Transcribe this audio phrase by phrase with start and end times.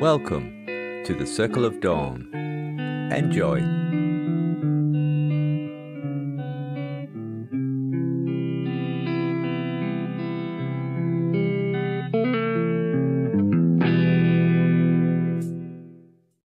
[0.00, 0.64] Welcome
[1.06, 2.30] to the Circle of Dawn.
[3.12, 3.58] Enjoy.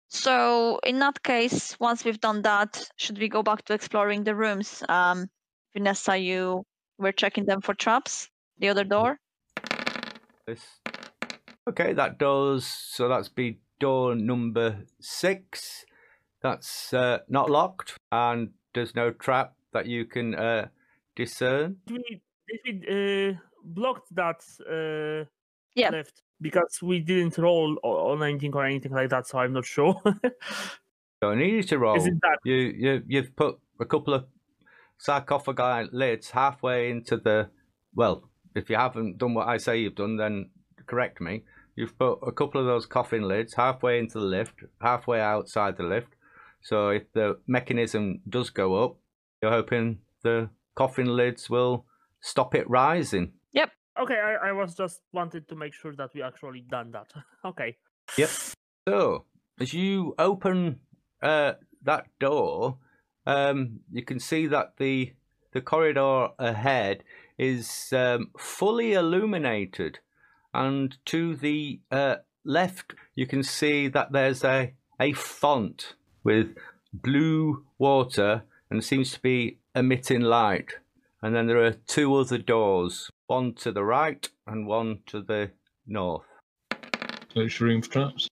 [0.08, 4.34] So in that case, once we've done that, should we go back to exploring the
[4.34, 4.82] rooms?
[4.90, 5.28] Um,
[5.72, 6.64] Vanessa, you
[6.98, 8.28] were checking them for traps.
[8.58, 9.18] The other door.
[10.46, 10.60] This.
[11.68, 12.66] Okay, that does.
[12.66, 15.84] So that's be door number six.
[16.42, 20.68] That's uh, not locked, and there's no trap that you can uh,
[21.16, 21.76] discern.
[21.90, 22.22] We,
[22.64, 24.40] did we uh, blocked that
[24.70, 25.28] uh,
[25.74, 25.90] Yeah.
[25.90, 29.64] left because we didn't roll o- on anything or anything like that, so I'm not
[29.66, 30.00] sure.
[31.20, 31.96] Don't need you to roll.
[31.96, 32.38] Is it that?
[32.44, 34.26] You you you've put a couple of
[34.98, 37.50] sarcophagi lids halfway into the.
[37.94, 40.50] Well, if you haven't done what I say you've done, then
[40.86, 41.42] correct me.
[41.78, 45.84] You've put a couple of those coffin lids halfway into the lift, halfway outside the
[45.84, 46.08] lift.
[46.60, 48.96] So if the mechanism does go up,
[49.40, 51.86] you're hoping the coffin lids will
[52.20, 53.34] stop it rising.
[53.52, 53.70] Yep.
[54.02, 57.12] Okay, I, I was just wanted to make sure that we actually done that.
[57.44, 57.76] okay.
[58.16, 58.30] Yep.
[58.88, 59.26] So
[59.60, 60.80] as you open
[61.22, 61.52] uh,
[61.84, 62.78] that door,
[63.24, 65.12] um, you can see that the
[65.52, 67.04] the corridor ahead
[67.38, 70.00] is um, fully illuminated,
[70.58, 76.56] and to the uh, left you can see that there's a a font with
[76.92, 80.72] blue water and seems to be emitting light.
[81.22, 85.50] And then there are two other doors, one to the right and one to the
[85.86, 86.26] north.
[87.34, 88.28] Search room for traps.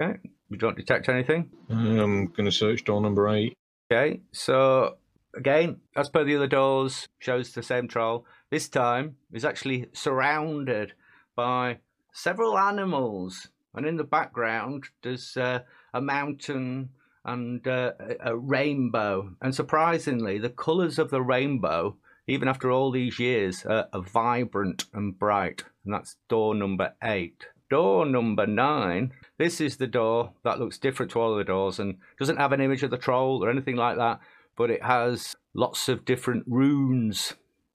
[0.00, 1.50] Okay, you don't detect anything.
[1.70, 3.54] I'm going to search door number eight.
[3.90, 4.96] Okay, so
[5.36, 8.26] again, as per the other doors, shows the same troll.
[8.50, 10.92] This time is actually surrounded
[11.36, 11.78] by
[12.12, 15.60] several animals, and in the background there's uh,
[15.92, 16.90] a mountain
[17.24, 19.30] and uh, a rainbow.
[19.40, 24.84] And surprisingly, the colours of the rainbow, even after all these years, are, are vibrant
[24.92, 25.64] and bright.
[25.84, 27.46] And that's door number eight.
[27.70, 29.12] Door number nine.
[29.38, 32.60] This is the door that looks different to all the doors and doesn't have an
[32.60, 34.20] image of the troll or anything like that,
[34.56, 37.34] but it has lots of different runes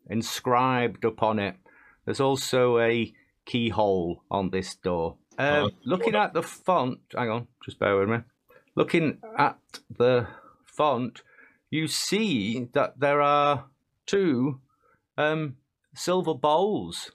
[0.10, 1.56] inscribed upon it.
[2.06, 3.14] There's also a
[3.50, 5.16] keyhole on this door.
[5.38, 5.70] Uh, Oh.
[5.86, 8.18] looking at the font, hang on, just bear with me.
[8.76, 9.58] Looking at
[9.90, 10.28] the
[10.66, 11.22] font,
[11.72, 13.66] you see that there are
[14.06, 14.60] two
[15.18, 15.58] um,
[15.96, 17.12] silver bowls,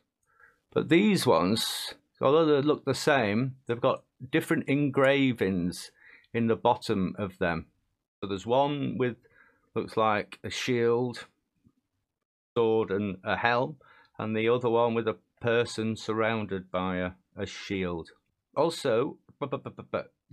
[0.73, 5.91] but these ones, although they look the same, they've got different engravings
[6.33, 7.67] in the bottom of them.
[8.21, 9.17] So there's one with
[9.75, 11.27] looks like a shield,
[12.57, 13.77] sword, and a helm,
[14.19, 18.09] and the other one with a person surrounded by a, a shield.
[18.57, 19.19] Also,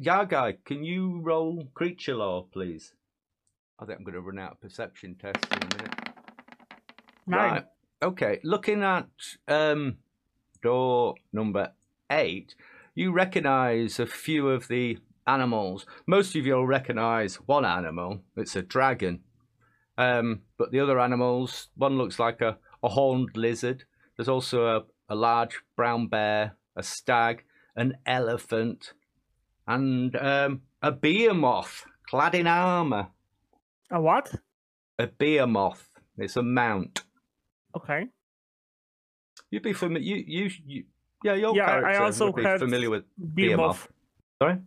[0.01, 2.93] Yagai, can you roll creature lore, please?
[3.77, 5.99] I think I'm going to run out of perception tests in a minute.
[7.27, 7.51] Nine.
[7.51, 7.65] Right.
[8.01, 8.39] Okay.
[8.45, 9.09] Looking at
[9.49, 9.97] um,
[10.63, 11.73] door number
[12.09, 12.55] eight,
[12.95, 14.97] you recognise a few of the
[15.27, 15.85] animals.
[16.07, 18.21] Most of you'll recognise one animal.
[18.37, 19.23] It's a dragon.
[19.97, 23.83] Um, but the other animals, one looks like a, a horned lizard.
[24.15, 27.43] There's also a, large brown bear, a stag,
[27.75, 28.93] an elephant,
[29.67, 33.07] and um, a behemoth clad in armour.
[33.91, 34.33] A what?
[34.99, 35.89] A behemoth.
[36.17, 37.03] It's a mount.
[37.75, 38.07] Okay.
[39.49, 40.15] You'd be familiar.
[40.15, 40.83] You, you, you,
[41.23, 43.35] yeah, your Yeah, I- I character also would be heard familiar with Behemoth.
[43.35, 43.87] Behemoth.
[44.41, 44.57] Sorry.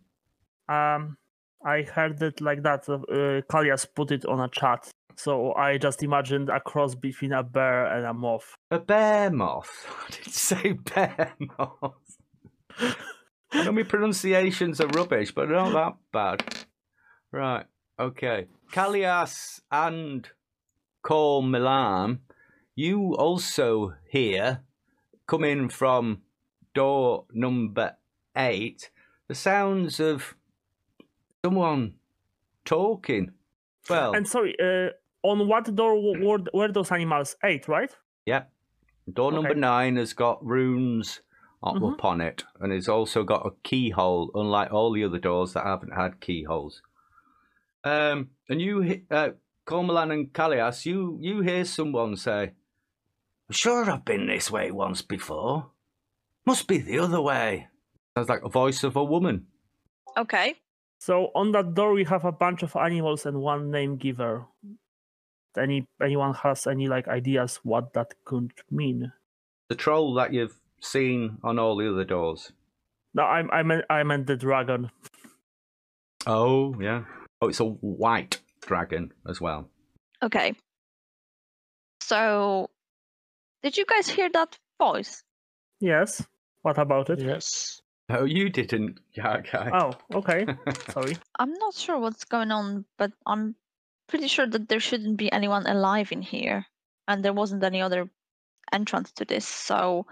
[0.68, 1.16] Um,
[1.64, 2.88] I heard it like that.
[2.88, 7.42] Uh, Kalias put it on a chat, so I just imagined a cross between a
[7.42, 8.56] bear and a moth.
[8.70, 9.70] A bear moth.
[10.06, 12.18] I didn't say bear moth.
[13.52, 16.66] I know my pronunciations are rubbish, but not that bad.
[17.30, 17.66] Right.
[17.98, 18.46] Okay.
[18.72, 20.28] Kalias and
[21.02, 22.20] Cor Milan,
[22.74, 24.62] you also hear,
[25.26, 26.22] coming from
[26.74, 27.96] door number
[28.36, 28.90] eight,
[29.28, 30.34] the sounds of
[31.44, 31.94] someone
[32.64, 33.32] talking.
[33.88, 34.90] Well, And sorry, uh,
[35.24, 37.34] on what door were, were those animals?
[37.42, 37.90] Eight, right?
[38.26, 38.52] Yep.
[39.12, 41.20] Door number nine has got runes
[41.62, 41.94] up Mhm.
[41.94, 45.92] upon it, and it's also got a keyhole, unlike all the other doors that haven't
[45.94, 46.82] had keyholes.
[47.84, 49.30] Um, and you, he- uh,
[49.66, 52.52] Cormoran and Callias, you you hear someone say,
[53.50, 55.70] "Sure, I've been this way once before.
[56.46, 57.68] Must be the other way."
[58.16, 59.46] Sounds like a voice of a woman.
[60.16, 60.54] Okay.
[60.98, 64.46] So on that door we have a bunch of animals and one name giver.
[65.58, 69.12] Any anyone has any like ideas what that could mean?
[69.68, 72.52] The troll that you've seen on all the other doors.
[73.14, 74.90] No, I I meant I meant the dragon.
[76.26, 77.04] Oh, yeah.
[77.40, 79.68] Oh, it's a white dragon as well.
[80.22, 80.54] Okay.
[82.00, 82.70] So,
[83.62, 85.22] did you guys hear that voice?
[85.80, 86.26] Yes.
[86.62, 87.20] What about it?
[87.20, 87.82] Yes.
[88.10, 89.70] Oh, you didn't, yeah, guy.
[89.72, 90.46] Oh, okay.
[90.90, 91.16] Sorry.
[91.38, 93.54] I'm not sure what's going on, but I'm
[94.08, 96.66] pretty sure that there shouldn't be anyone alive in here,
[97.08, 98.08] and there wasn't any other
[98.72, 99.46] entrance to this.
[99.46, 100.06] So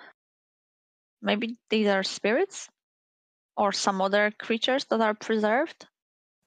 [1.21, 2.69] maybe these are spirits,
[3.57, 5.87] or some other creatures that are preserved.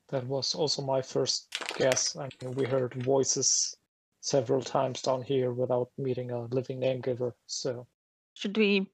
[0.10, 1.48] That was also my first
[1.78, 2.16] guess.
[2.16, 3.76] I mean, we heard voices
[4.22, 7.36] several times down here without meeting a living name giver.
[7.48, 7.88] So
[8.34, 8.88] Should we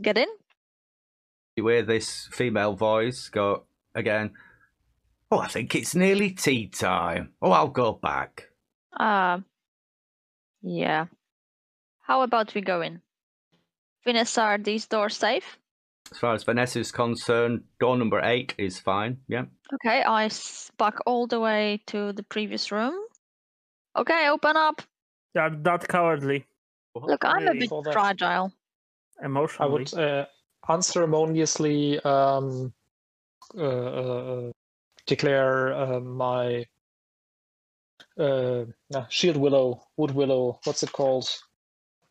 [0.00, 0.28] get in?
[1.56, 3.64] You hear this female voice go
[3.94, 4.32] again.
[5.30, 7.32] Oh, I think it's nearly tea time.
[7.40, 8.48] Oh, I'll go back.
[8.98, 9.38] Uh,
[10.62, 11.06] yeah.
[12.02, 13.00] How about we go in?
[14.04, 15.58] Vanessa, are these doors safe?
[16.10, 19.18] As far as Vanessa's concerned, door number eight is fine.
[19.28, 19.44] Yeah.
[19.74, 20.28] Okay, I
[20.76, 22.94] back all the way to the previous room.
[23.96, 24.82] Okay, open up.
[25.34, 26.44] Yeah, that cowardly.
[26.96, 27.82] Look, I'm a bit fragile.
[27.82, 28.52] that- fragile.
[29.60, 30.26] I would uh,
[30.68, 32.72] unceremoniously um,
[33.56, 34.50] uh, uh, uh,
[35.10, 36.64] declare uh, my
[38.18, 38.64] uh,
[39.08, 41.28] shield willow, wood willow, what's it called?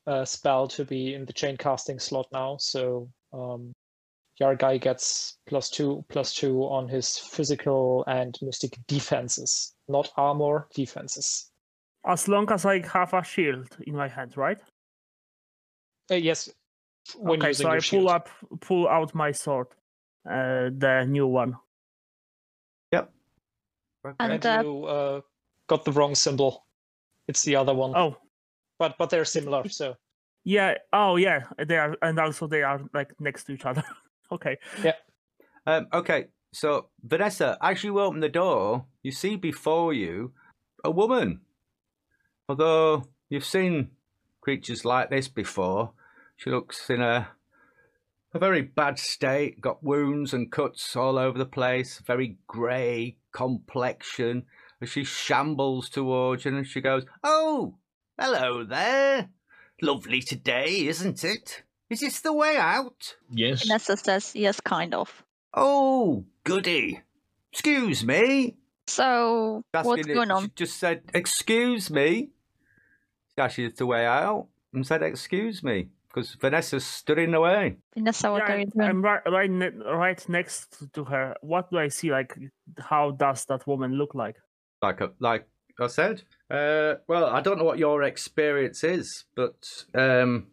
[0.06, 2.57] Uh, spell to be in the chain casting slot now.
[2.60, 3.74] So um,
[4.42, 11.51] Yargai gets plus two, plus two on his physical and mystic defenses, not armor defenses.
[12.06, 14.60] As long as I have a shield in my hand, right?
[16.12, 16.50] Uh, yes.
[17.16, 18.04] When okay, so I shield.
[18.04, 18.30] pull up,
[18.62, 19.68] pull out my sword,
[20.30, 21.56] uh, the new one.
[24.04, 25.22] And, And uh, you uh,
[25.68, 26.66] got the wrong symbol.
[27.28, 27.94] It's the other one.
[27.96, 28.18] Oh,
[28.78, 29.68] but but they're similar.
[29.69, 29.96] So
[30.44, 30.75] yeah.
[30.94, 31.44] Oh, yeah.
[31.63, 33.84] They are, and also they are like next to each other.
[34.31, 34.57] okay.
[34.84, 34.94] Yeah.
[35.68, 40.34] Um, okay, so Vanessa, as you open the door, you see before you
[40.84, 41.42] a woman.
[42.48, 43.92] Although you've seen
[44.42, 45.92] creatures like this before,
[46.38, 47.28] she looks in a
[48.34, 49.60] a very bad state.
[49.62, 52.00] Got wounds and cuts all over the place.
[52.06, 54.46] Very grey complexion.
[54.81, 57.76] As she shambles towards you, and she goes, "Oh,
[58.18, 59.30] hello there.
[59.81, 61.64] Lovely today, isn't it?
[61.90, 63.64] Is this the way out?" Yes.
[63.64, 65.24] Vanessa says, yes, kind of.
[65.54, 67.02] Oh, goody.
[67.52, 68.56] Excuse me.
[68.88, 70.52] So, what's Asking it- going She on?
[70.56, 72.30] just said, "Excuse me."
[73.36, 77.78] She actually the way out and said, "Excuse me," because Vanessa stood in the way.
[77.94, 78.88] Vanessa, what yeah, are you doing?
[78.90, 81.36] I'm right, right, ne- right next to her.
[81.42, 82.12] What do I see?
[82.12, 82.38] Like,
[82.80, 84.38] how does that woman look like?
[84.82, 85.48] Like a, like
[85.80, 86.24] I said.
[86.50, 90.48] Uh, well, I don't know what your experience is, but um,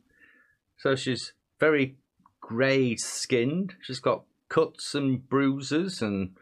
[0.78, 1.96] so she's very
[2.40, 3.74] grey skinned.
[3.82, 6.36] She's got cuts and bruises and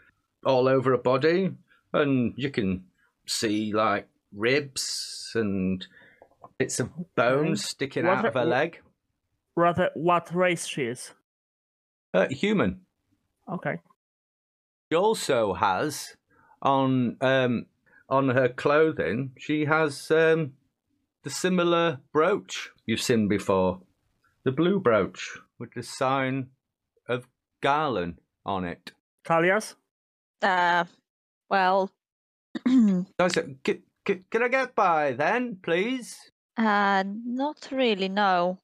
[0.45, 1.53] all over her body,
[1.93, 2.85] and you can
[3.27, 5.87] see like ribs and
[6.59, 8.81] bits of bones sticking What out a- of her leg.
[9.57, 11.13] Rather, what race she is?
[12.13, 12.81] Uh, human.
[13.49, 13.79] Okay.
[14.91, 16.17] She also has
[16.63, 17.67] on um,
[18.09, 19.33] on her clothing.
[19.39, 20.55] She has um,
[21.23, 23.81] the similar brooch you've seen before,
[24.45, 26.49] the blue brooch with the sign
[27.09, 27.27] of
[27.63, 28.93] Garlen on it.
[29.25, 29.75] Kalias?
[30.43, 30.85] Uh,
[31.49, 31.91] well,
[32.67, 38.09] So I said, "Can, can, can I get by then, please?" uh, not really.
[38.09, 38.59] No,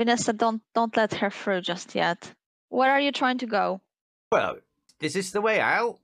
[0.00, 2.32] Vanessa, don't don't let her through just yet.
[2.70, 3.82] Where are you trying to go?
[4.32, 4.56] Well,
[4.98, 5.98] this is this the way out?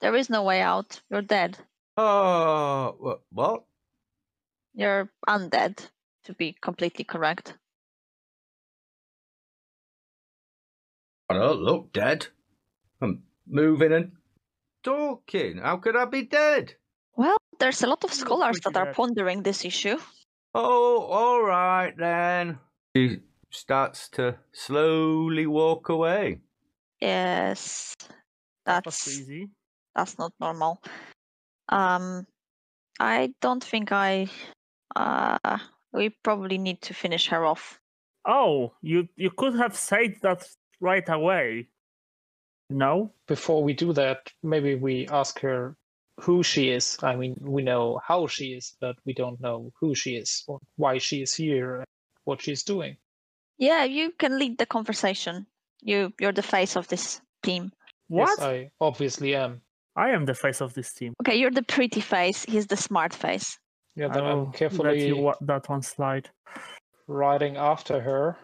[0.00, 1.02] There is no way out.
[1.10, 1.58] You're dead.
[1.98, 3.64] Oh, wha- what?
[4.72, 5.86] You're undead,
[6.24, 7.58] to be completely correct.
[11.28, 12.28] Oh, I don't look dead.
[13.02, 14.12] I'm moving and
[14.82, 15.58] talking.
[15.58, 16.72] How could I be dead?
[17.16, 19.98] Well, there's a lot of scholars that are pondering this issue.
[20.54, 22.58] Oh, all right then.
[22.96, 26.40] She starts to slowly walk away.
[27.00, 27.94] Yes,
[28.66, 29.48] That that's easy.
[29.94, 30.82] that's not normal.
[31.68, 32.26] Um,
[32.98, 34.28] I don't think I.
[34.96, 35.58] Uh,
[35.92, 37.78] we probably need to finish her off.
[38.26, 40.48] Oh, you you could have said that
[40.80, 41.68] right away.
[42.70, 43.12] No?
[43.26, 45.76] before we do that, maybe we ask her
[46.20, 46.98] who she is.
[47.02, 50.58] I mean, we know how she is, but we don't know who she is or
[50.76, 51.86] why she is here, and
[52.28, 52.96] what she's doing.
[53.58, 55.46] Yeah, you can lead the conversation.
[55.82, 57.72] You you're the face of this team.
[58.08, 58.28] What?
[58.38, 59.62] Yes, I obviously am.
[59.96, 61.14] I am the face of this team.
[61.22, 62.44] Okay, you're the pretty face.
[62.44, 63.58] He's the smart face.
[63.96, 66.30] Yeah, then I will I'm let carefully you wa- that one slide.
[67.08, 68.36] riding after her.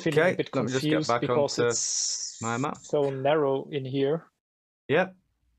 [0.00, 2.78] feeling Okay, a bit let me just get confused back because onto it's my map.
[2.80, 4.24] so narrow in here.
[4.88, 5.14] Yep.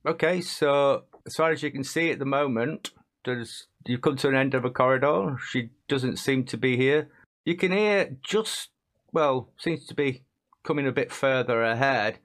[0.08, 2.92] Okay, so as far as you can see at the moment,
[3.26, 5.38] there's you've come to an end of a corridor.
[5.50, 7.10] She doesn't seem to be here.
[7.46, 8.70] You can hear just
[9.14, 10.24] well, seems to be
[10.64, 12.18] coming a bit further ahead.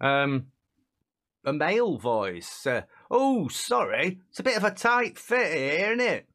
[0.00, 0.46] Um,
[1.44, 2.66] a male voice.
[2.66, 6.28] Uh, oh, sorry, it's a bit of a tight fit here, isn't it?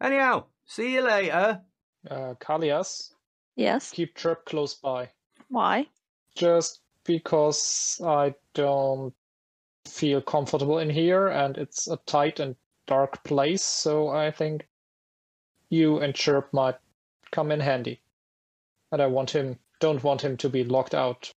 [0.00, 1.62] Anyhow, see you later.
[2.10, 3.12] Uh, Kalias,
[3.54, 3.90] Yes.
[3.90, 5.08] keep Chirp close by.
[5.48, 5.86] Why?
[6.34, 9.14] Just because I don't
[9.86, 14.66] feel comfortable in here and it's a tight and dark place, so I think
[15.68, 16.76] you and Chirp might
[17.32, 18.00] come in handy.
[18.92, 21.32] And I want him don't want him to be locked out.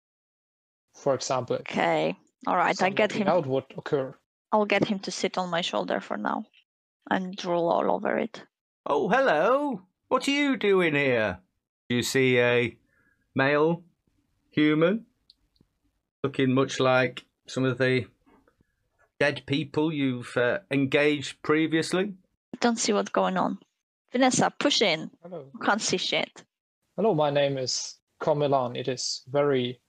[0.94, 1.56] For example.
[1.56, 2.16] Okay.
[2.46, 2.82] All right.
[2.82, 3.28] I get him.
[3.28, 4.14] out would occur.
[4.50, 6.44] I'll get him to sit on my shoulder for now,
[7.10, 8.42] and drool all over it.
[8.84, 9.82] Oh, hello.
[10.08, 11.38] What are you doing here?
[11.88, 12.76] Do you see a
[13.34, 13.84] male
[14.50, 15.06] human
[16.22, 18.06] looking much like some of the
[19.18, 22.14] dead people you've uh, engaged previously?
[22.60, 23.58] Don't see what's going on.
[24.12, 25.10] Vanessa, push in.
[25.22, 25.46] Hello.
[25.62, 26.30] Can't see shit.
[26.96, 28.76] Hello, my name is Comilan.
[28.76, 29.80] It is very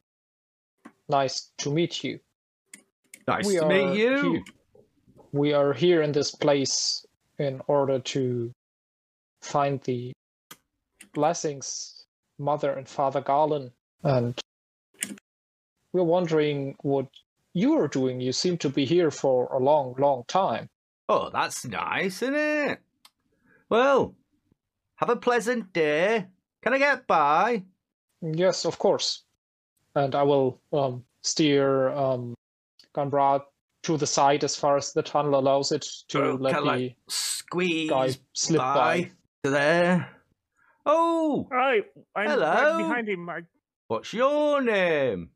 [1.10, 2.20] nice to meet you.
[3.28, 4.32] Nice We to meet you.
[4.34, 4.44] here-
[5.32, 7.06] We are here in this place
[7.40, 8.54] in order to
[9.42, 10.14] find the
[11.14, 12.06] blessings,
[12.38, 13.72] Mother and Father Garlen.
[14.04, 14.40] And
[15.92, 17.08] we're wondering what
[17.54, 18.22] you are doing.
[18.22, 20.70] You seem to be here for a long, long time.
[21.10, 22.80] Oh, that's nice, isn't it?
[23.70, 24.16] Well,
[24.96, 26.28] have a pleasant day.
[26.62, 27.64] Can I get by?
[28.22, 29.24] Yes, of course.
[29.96, 32.36] And I will um, steer um,
[32.96, 33.42] Ganbrad
[33.84, 36.72] to the side as far as the tunnel allows it to Oh, let can the
[36.72, 38.74] I squeeze guy slip by.
[38.74, 39.12] by
[39.44, 40.10] to there?
[40.86, 41.82] Oh, I
[42.16, 42.46] I'm Hello?
[42.46, 43.30] right behind him.
[43.30, 43.42] I,
[43.88, 45.30] what's your name?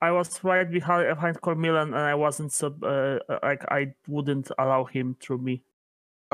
[0.00, 2.82] I was right behind behind Cormilan, and I wasn't sub.
[2.84, 5.62] Uh, like I wouldn't allow him through me.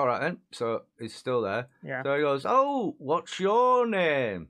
[0.01, 0.39] All right then.
[0.51, 1.69] So he's still there.
[1.85, 2.03] Yeah.
[2.03, 4.49] So he goes, "Oh, what's your name?"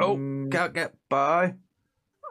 [0.00, 1.54] Oh, Mm, can't get by.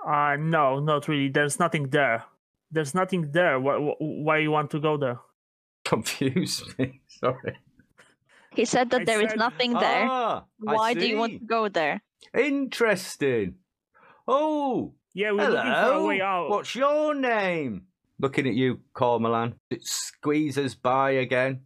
[0.06, 1.30] uh, no, not really.
[1.30, 2.24] There's nothing there.
[2.72, 3.60] There's nothing there.
[3.60, 5.20] Why, why you want to go there?
[5.86, 7.02] Confused me.
[7.08, 7.58] Sorry.
[8.56, 10.06] He said that I there is said- nothing there.
[10.10, 12.02] Ah, Why do you want to go there?
[12.34, 13.56] Interesting.
[14.28, 16.08] Oh, Yeah, we're looking for a hello.
[16.08, 16.50] way out.
[16.50, 17.86] What's your name?
[18.20, 19.56] Looking at you, Cormoran.
[19.70, 21.62] It squeezes by again.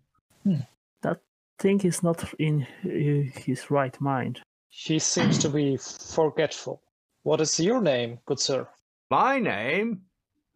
[1.59, 4.41] Thing is not in uh, his right mind.
[4.69, 6.81] He seems to be forgetful.
[7.23, 8.67] What is your name, good sir?
[9.09, 10.01] My name?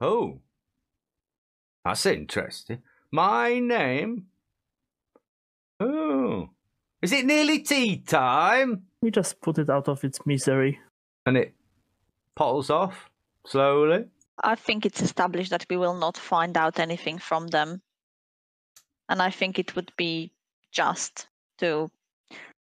[0.02, 0.40] Oh,
[1.86, 2.80] that's interesting.
[3.12, 4.26] My name?
[5.80, 6.50] Oh,
[7.02, 8.88] is it nearly tea time?
[9.02, 10.80] We just put it out of its misery.
[11.26, 11.54] And it
[12.36, 13.10] pottles off
[13.46, 14.06] slowly.
[14.44, 17.82] I think it's established that we will not find out anything from them.
[19.10, 20.32] And I think it would be
[20.72, 21.90] just to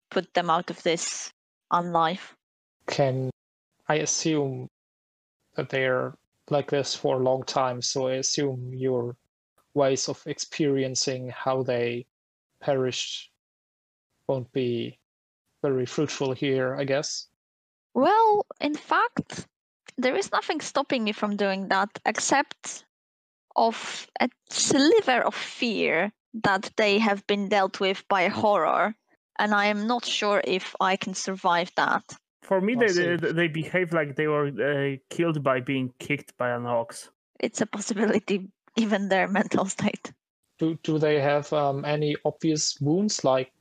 [0.10, 1.32] put them out of this
[1.72, 2.36] unlife.
[2.88, 3.30] Can
[3.88, 4.70] I assume
[5.56, 6.16] that they're
[6.50, 7.82] like this for a long time?
[7.82, 9.16] So I assume your
[9.74, 12.06] ways of experiencing how they
[12.60, 13.32] perished
[14.28, 15.00] won't be
[15.62, 17.28] very fruitful here, I guess.
[17.94, 19.48] Well, in fact,
[19.98, 22.86] there is nothing stopping me from doing that except
[23.56, 28.96] of a sliver of fear that they have been dealt with by horror.
[29.38, 32.04] And I am not sure if I can survive that.
[32.44, 36.50] For me, they, they they behave like they were uh, killed by being kicked by
[36.50, 37.10] an ox.
[37.40, 40.12] It's a possibility, given their mental state.
[40.58, 43.52] Do do they have um, any obvious wounds like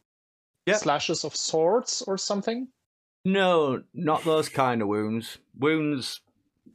[0.67, 0.77] Yep.
[0.77, 2.69] slashes of swords or something?
[3.25, 5.39] No, not those kind of wounds.
[5.59, 6.21] Wounds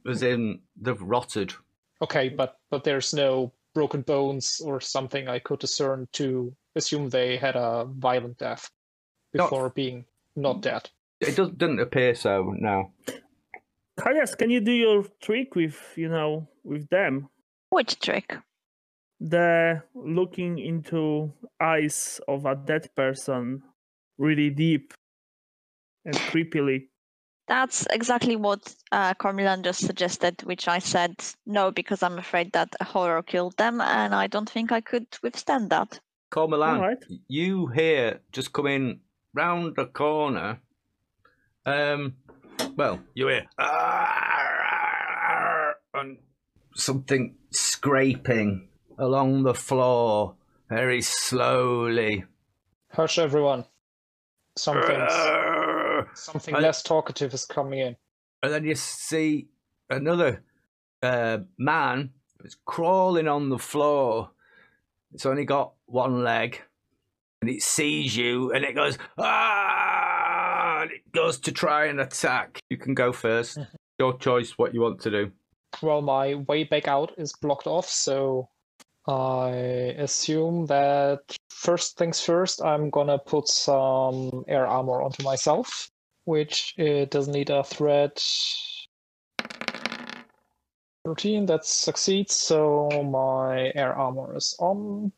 [0.06, 1.54] as in they've rotted.
[2.02, 7.36] Okay, but but there's no broken bones or something I could discern to assume they
[7.36, 8.70] had a violent death
[9.34, 10.04] Not- before being
[10.36, 10.88] not dead.
[11.20, 12.92] It doesn't, doesn't appear so, no.
[13.08, 13.12] Ah,
[13.98, 17.28] Kalias, can you do your trick with you know with them?
[17.70, 18.36] Which trick?
[19.20, 23.62] The looking into eyes of a dead person
[24.18, 24.92] really deep
[26.04, 26.88] and creepily.
[27.46, 32.74] That's exactly what uh, Cormilan just suggested, which I said no because I'm afraid that
[32.80, 36.00] a horror killed them, and I don't think I could withstand that.
[36.30, 37.04] Cormoran, Alright.
[37.28, 39.00] you here just come in
[39.34, 40.60] round the corner.
[41.66, 42.14] Um,
[42.76, 43.46] well, you hear
[45.94, 46.18] and
[46.74, 50.34] something scraping along the floor
[50.68, 52.24] very slowly.
[52.90, 53.64] Hush, everyone.
[54.56, 55.00] Something
[56.14, 57.96] something less talkative is coming in.
[58.42, 59.48] and then you see
[59.90, 60.42] another
[61.02, 64.30] uh, man that's crawling on the floor.
[65.12, 66.60] It's only got one leg,
[67.40, 72.60] and it sees you, and it goes ah, and it goes to try and attack.
[72.70, 73.58] You can go first.
[73.98, 74.58] Your choice.
[74.58, 75.32] What you want to do.
[75.82, 78.48] Well, my way back out is blocked off, so
[79.06, 79.50] I
[79.98, 85.90] assume that first things first, I'm gonna put some air armor onto myself,
[86.24, 88.22] which it doesn't need a threat.
[91.04, 95.12] 13, that succeeds, so my air armor is on.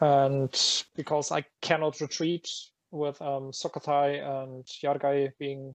[0.00, 0.50] And
[0.94, 2.48] because I cannot retreat
[2.90, 5.74] with um, Sokotai and Yargai being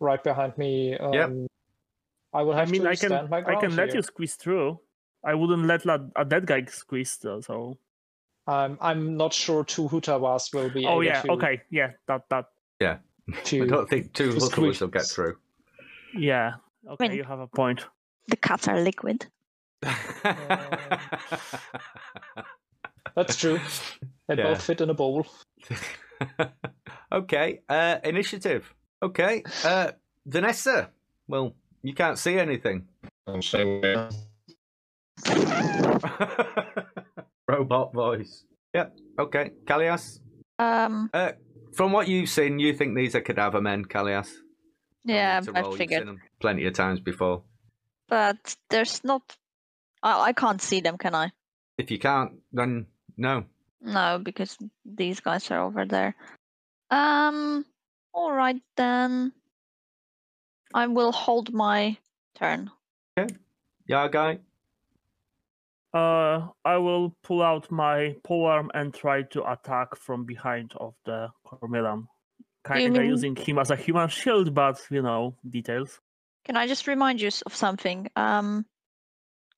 [0.00, 1.30] right behind me, um, Yep.
[2.32, 3.96] I will I have mean, to I can stand my I ground can let here.
[3.96, 4.78] you squeeze through.
[5.24, 7.40] I wouldn't let la- a dead guy squeeze though.
[7.40, 7.76] So.
[8.46, 11.22] Um, I'm not sure two Huttawas will be oh yeah.
[11.22, 11.32] to.
[11.32, 11.62] Okay.
[11.70, 11.92] Yeah.
[12.06, 12.46] That that.
[13.44, 15.36] To I don't think two to Huttles will get through.
[16.14, 16.54] Yeah.
[16.88, 17.08] Okay.
[17.08, 17.84] mean- You have a point.
[18.28, 19.26] The cats are liquid.
[23.16, 23.58] That's true.
[24.28, 24.44] They Yeah.
[24.44, 25.26] both fit in a bowl.
[27.12, 28.72] okay, uh, initiative.
[29.02, 29.92] Okay, uh,
[30.26, 30.90] Vanessa.
[31.26, 32.86] Well, you can't see anything.
[33.26, 34.10] I'm say where.
[37.48, 38.44] Robot voice.
[38.74, 38.96] Yep.
[39.18, 40.20] Okay, Callias.
[40.58, 41.32] Um, Uh,
[41.72, 44.30] from what you've seen, you think these are cadaver men, Callias?
[45.04, 47.42] yeah, I figured, seen them plenty of times before.
[48.08, 49.22] but there's not.
[50.02, 51.32] I I can't see them, can I?
[51.78, 52.86] If you can't, then
[53.16, 53.44] no.
[53.80, 56.14] No, because these guys are over there.
[56.90, 57.64] Um.
[58.12, 59.32] All right then.
[60.74, 61.96] I will hold my
[62.34, 62.70] turn.
[63.18, 63.34] Okay.
[63.86, 64.38] Yeah, guy.
[65.92, 71.28] Uh, I will pull out my polearm and try to attack from behind of the
[71.46, 72.06] Cormillan.
[72.62, 76.00] Kind of mean- using him as a human shield, but you know details.
[76.44, 78.08] Can I just remind you of something?
[78.16, 78.64] Um,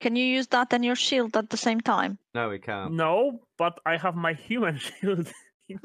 [0.01, 2.19] can you use that and your shield at the same time?
[2.35, 2.93] No, we can't.
[2.95, 5.31] No, but I have my human shield.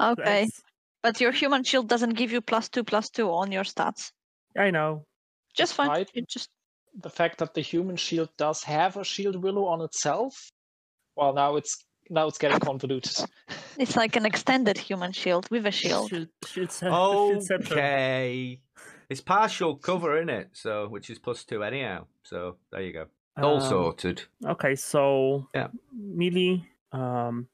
[0.00, 0.22] Okay.
[0.22, 0.62] place.
[1.02, 4.10] But your human shield doesn't give you plus two plus two on your stats.
[4.56, 5.04] I know.
[5.54, 5.88] Just fine.
[5.88, 6.10] Right.
[6.14, 6.48] You just
[7.00, 10.50] The fact that the human shield does have a shield willow on itself.
[11.16, 13.16] Well, now it's now it's getting convoluted.
[13.78, 16.08] it's like an extended human shield with a shield.
[16.10, 17.42] Shield, shield.
[17.50, 18.60] Okay.
[19.08, 20.50] It's partial cover, isn't it?
[20.52, 22.06] So, which is plus two anyhow.
[22.24, 23.06] So there you go.
[23.40, 24.22] All Um, sorted.
[24.44, 25.68] Okay, so Yeah.
[25.92, 26.64] melee.
[26.92, 27.48] Um,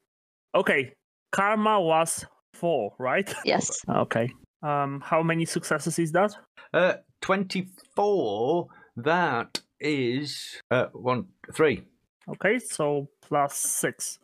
[0.53, 0.93] okay,
[1.31, 3.31] karma was four, right?
[3.45, 3.79] Yes.
[3.87, 4.31] Okay.
[4.63, 6.35] Um, how many successes is that?
[6.73, 8.67] Uh, twenty-four.
[8.97, 11.83] That is uh one three.
[12.29, 14.19] Okay, so plus six.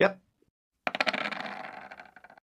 [0.00, 0.18] Yep.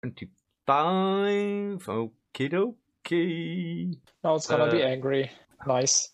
[0.03, 1.79] Twenty-five.
[1.87, 3.97] Okie dokie.
[4.25, 5.31] Now it's gonna be Uh, angry.
[5.67, 6.11] Nice.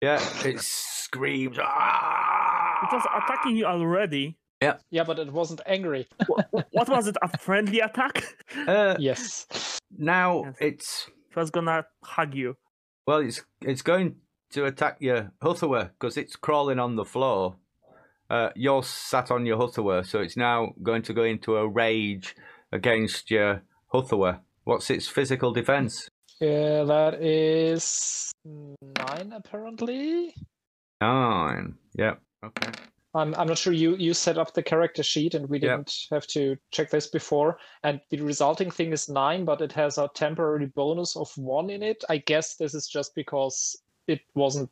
[0.00, 1.58] Yeah, it screams.
[1.60, 4.36] "Ah!" It was attacking you already.
[4.62, 6.06] Yeah, Yeah, but it wasn't angry.
[6.26, 7.16] What was it?
[7.22, 8.24] A friendly attack?
[8.66, 9.46] Uh, yes.
[9.98, 10.56] now Yes.
[10.60, 12.56] it's It was gonna hug you.
[13.06, 14.16] well, it's it's going
[14.56, 17.56] to attack your Huttawa because it's crawling on the floor.
[18.30, 22.34] Uh, you're sat on your Huttawa, so it's now going to go into a rage
[22.72, 24.40] against your Huttawa.
[24.64, 26.08] What's its physical defense?
[26.40, 30.34] Yeah, that is nine apparently.
[31.02, 31.74] Nine.
[31.94, 32.20] Yep.
[32.44, 32.72] Okay.
[33.14, 36.26] I'm I'm not sure you you set up the character sheet and we didn't have
[36.28, 37.58] to check this before.
[37.82, 41.82] And the resulting thing is nine, but it has a temporary bonus of one in
[41.82, 42.04] it.
[42.08, 44.70] I guess this is just because it wasn't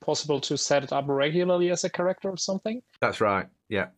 [0.00, 2.82] possible to set it up regularly as a character or something.
[3.00, 3.46] That's right.
[3.68, 3.88] Yeah.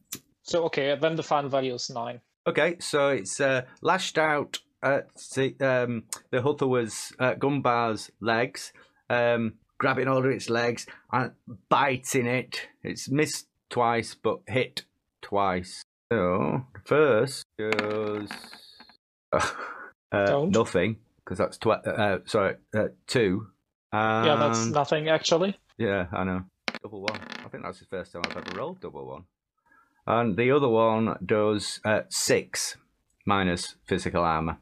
[0.43, 2.21] So okay, then the final value is nine.
[2.47, 8.73] Okay, so it's uh, lashed out at the, um, the Huttawa's uh, Gumbar's legs,
[9.11, 11.33] um, grabbing hold of its legs and
[11.69, 12.69] biting it.
[12.83, 14.85] It's missed twice, but hit
[15.21, 15.83] twice.
[16.11, 18.29] So first goes
[19.33, 22.89] uh, nothing because that's tw- uh, sorry uh,
[23.93, 23.99] two.
[23.99, 25.59] yeah, that's nothing actually.
[25.79, 26.43] yeah, I know.
[26.83, 27.21] Double one.
[27.45, 29.25] I think that's the first time I've ever rolled double one.
[30.07, 32.77] And the other one does uh, six
[33.27, 34.57] minus physical armor.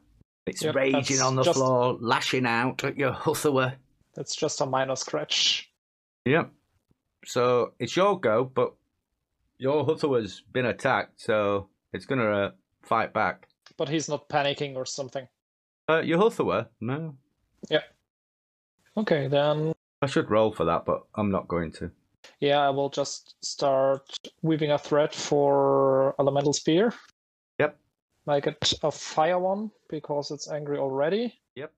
[0.45, 3.75] It's Yep, raging on the just- floor, lashing out at your Huttawa.
[4.15, 5.71] That's just a minor scratch.
[6.25, 6.51] Yep.
[7.25, 8.73] So it's your go, but
[9.57, 12.51] your Huttawa's been attacked, so it's going to uh,
[12.83, 13.47] fight back.
[13.77, 15.27] But he's not panicking or something.
[15.87, 16.67] Uh, your Huttawa?
[16.81, 17.15] No.
[18.97, 21.91] Okay, then I should roll for that, but I'm not going to.
[22.39, 24.01] yeah, I will just start
[24.41, 26.93] weaving a thread for elemental spear.
[27.59, 27.77] Yep.
[28.27, 31.33] Make it a fire one because it's angry already.
[31.55, 31.71] Yep.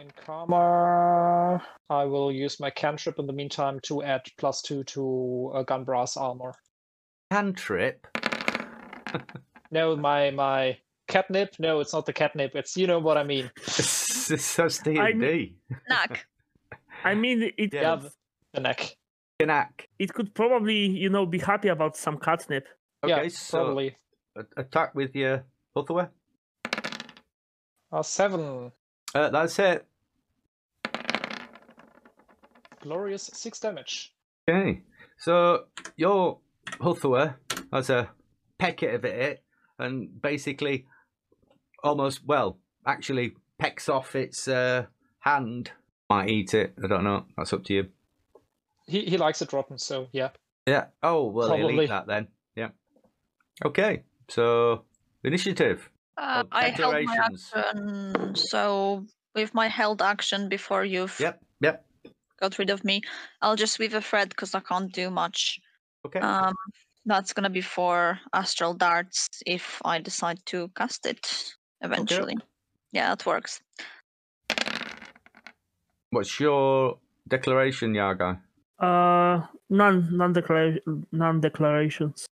[0.00, 1.62] In Karma.
[1.88, 6.16] I will use my cantrip in the meantime to add plus two to uh, Gunbra's
[6.16, 6.54] armor.
[7.30, 8.06] Cantrip.
[9.72, 11.54] No, my my catnip.
[11.60, 12.56] No, it's not the catnip.
[12.56, 13.48] It's you know what I mean.
[14.28, 15.56] this has D I and D.
[15.88, 16.26] Knack.
[17.04, 17.82] I mean, it Yeah.
[17.82, 18.10] Yeah, the,
[18.54, 18.96] the neck.
[19.40, 19.88] Knack.
[19.98, 22.66] it could probably you know be happy about some catnip.
[23.02, 23.96] Okay, yeah, so probably.
[24.56, 25.44] attack with your
[25.74, 26.08] Huthaway.
[27.92, 28.70] Uh, seven.
[29.14, 29.86] Uh, that's it.
[32.82, 34.14] Glorious six damage.
[34.48, 34.82] Okay,
[35.18, 35.64] so
[35.96, 36.38] your
[36.80, 37.32] Huthaway
[37.72, 38.10] has a
[38.58, 39.42] peck of it
[39.78, 40.86] and basically
[41.82, 44.86] almost, well, actually pecks off its uh,
[45.20, 45.70] hand.
[46.08, 46.74] Might eat it.
[46.82, 47.26] I don't know.
[47.36, 47.88] That's up to you.
[48.86, 50.30] He he likes it rotten, so yeah.
[50.66, 50.86] Yeah.
[51.02, 52.28] Oh, well, he'll eat that then.
[52.56, 52.70] Yeah.
[53.64, 54.84] Okay, so
[55.22, 55.88] initiative.
[56.16, 57.52] Uh, I held my declarations.
[57.54, 61.86] action, so with my held action before you've Yep, yep.
[62.40, 63.02] got rid of me,
[63.40, 65.60] I'll just weave a thread because I can't do much.
[66.04, 66.20] Okay.
[66.20, 66.54] Um,
[67.06, 72.36] that's gonna be for astral darts if I decide to cast it eventually.
[72.92, 73.60] Yeah, that works.
[76.10, 76.98] What's your
[77.28, 78.40] declaration, Yaga?
[78.78, 80.80] Uh, none, none, declara-
[81.12, 82.26] none declarations.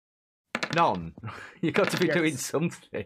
[0.75, 1.13] None.
[1.61, 3.05] you got to be doing something.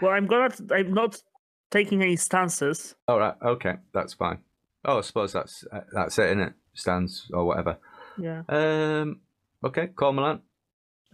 [0.00, 0.54] Well, I'm gonna.
[0.72, 1.22] I'm not
[1.70, 2.94] taking any stances.
[3.08, 3.34] All right.
[3.42, 4.38] Okay, that's fine.
[4.84, 6.54] Oh, I suppose that's uh, that's it, innit?
[6.74, 7.78] Stands or whatever.
[8.18, 8.42] Yeah.
[8.48, 9.20] Um.
[9.64, 10.40] Okay, Cormoran.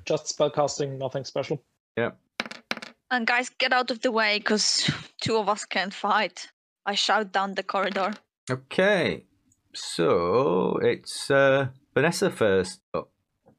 [0.04, 1.62] Just spellcasting, nothing special.
[3.10, 4.90] And guys, get out of the way because
[5.20, 6.48] two of us can't fight.
[6.84, 8.12] I shout down the corridor.
[8.50, 9.24] Okay.
[9.74, 12.80] So it's uh, Vanessa first.
[12.92, 13.08] But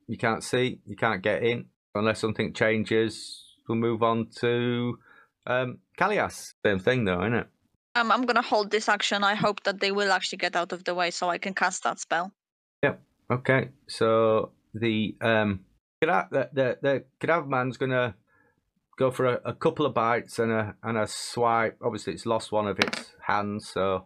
[0.07, 0.79] you can't see.
[0.85, 3.43] You can't get in unless something changes.
[3.67, 4.97] We'll move on to
[5.47, 6.53] um, Kalias.
[6.65, 7.47] Same thing, though, isn't it?
[7.95, 9.23] Um, I'm gonna hold this action.
[9.23, 11.83] I hope that they will actually get out of the way so I can cast
[11.83, 12.31] that spell.
[12.83, 13.01] Yep.
[13.31, 15.61] Okay, so the um
[16.01, 18.15] the the, the cadaver man's gonna
[18.99, 21.77] go for a, a couple of bites and a and a swipe.
[21.81, 24.05] Obviously, it's lost one of its hands, so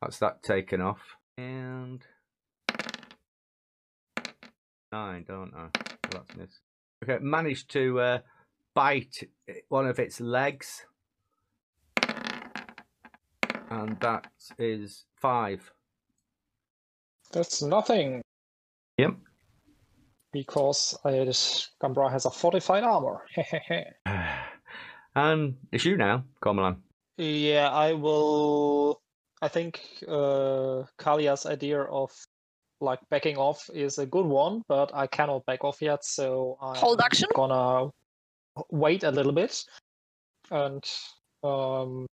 [0.00, 1.16] that's that taken off.
[1.38, 2.04] And
[4.92, 5.68] nine, don't I?
[5.74, 6.60] Oh, that's missed.
[7.02, 8.18] Okay, managed to uh,
[8.74, 9.28] bite
[9.68, 10.84] one of its legs,
[13.70, 14.26] and that
[14.58, 15.72] is five.
[17.32, 18.20] That's nothing
[18.98, 19.16] Yep.
[20.32, 23.22] Because I just Gambra has a fortified armor.
[25.14, 26.76] and it's you now, Cormoran.
[27.18, 29.00] yeah, I will.
[29.40, 32.10] I think uh, Kalia's idea of
[32.80, 36.76] like backing off is a good one, but I cannot back off yet, so I'm
[36.76, 37.28] Hold action?
[37.34, 37.90] gonna
[38.70, 39.64] wait a little bit
[40.50, 40.84] and
[41.42, 42.06] um,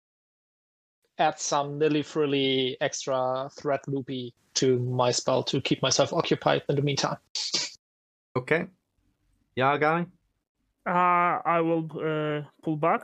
[1.18, 6.76] add some nilly frilly extra threat loopy to my spell to keep myself occupied in
[6.76, 7.16] the meantime.
[8.38, 8.66] Okay.
[9.58, 10.06] Yargai,
[10.86, 13.02] Uh, I will uh, pull back.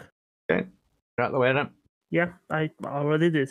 [0.48, 0.62] you're
[1.20, 1.70] out the way then.
[2.10, 3.50] Yeah, I already did.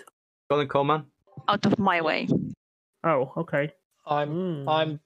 [0.50, 1.04] Colin Coleman.
[1.48, 2.28] Out of my way.
[3.04, 3.74] Oh, okay.
[4.06, 4.64] I'm Mm.
[4.68, 5.00] I'm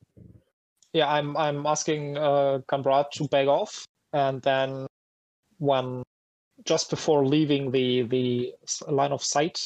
[0.94, 4.88] yeah, I'm I'm asking uh Gambrat to back off and then
[5.58, 6.04] when
[6.66, 8.54] just before leaving the the
[8.88, 9.58] line of sight,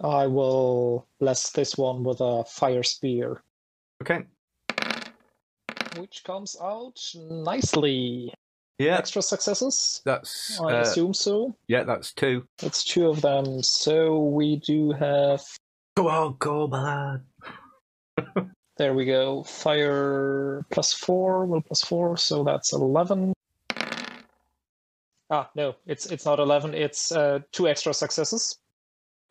[0.00, 3.42] I will bless this one with a fire spear,
[4.02, 4.24] Okay.
[5.98, 8.32] Which comes out nicely.
[8.78, 10.00] Yeah, Extra successes?
[10.04, 11.56] that's I uh, assume so.
[11.66, 12.46] yeah, that's two.
[12.62, 13.62] It's two of them.
[13.62, 15.42] So we do have
[15.96, 17.22] Go on, Coleman.
[18.78, 19.42] There we go.
[19.42, 23.32] Fire plus four, will plus four, so that's eleven.
[25.30, 26.74] Ah, no, it's it's not eleven.
[26.74, 28.56] It's uh, two extra successes.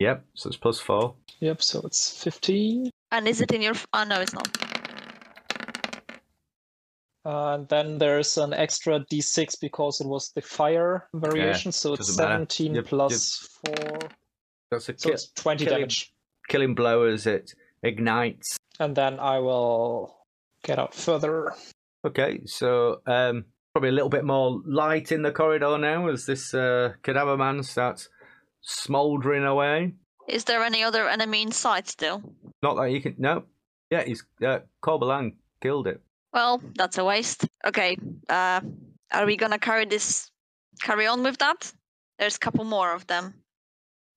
[0.00, 1.14] Yep, so it's plus four.
[1.40, 2.90] Yep, so it's fifteen.
[3.10, 3.74] And is it in your?
[3.94, 4.48] Oh no, it's not.
[7.30, 12.22] And then there's an extra d6 because it was the fire variation, so it's doesn't
[12.24, 12.32] matter.
[12.34, 13.98] seventeen Yep, plus four,
[14.70, 16.10] That's a so ki- it's twenty killing- damage.
[16.48, 18.56] killing blow as it ignites.
[18.80, 20.16] And then I will
[20.62, 21.52] get out further.
[22.06, 26.54] Okay, so um, probably a little bit more light in the corridor now as this
[26.54, 28.08] uh, cadaver man starts
[28.62, 29.92] smouldering away.
[30.28, 32.22] Is there any other enemy in sight still?
[32.62, 33.16] Not that you can.
[33.18, 33.44] No.
[33.90, 36.00] Yeah, he's uh, Corbelan killed it.
[36.32, 37.46] Well, that's a waste.
[37.66, 37.96] Okay.
[38.28, 38.60] Uh,
[39.12, 40.30] are we gonna carry this?
[40.80, 41.72] Carry on with that?
[42.18, 43.34] There's a couple more of them.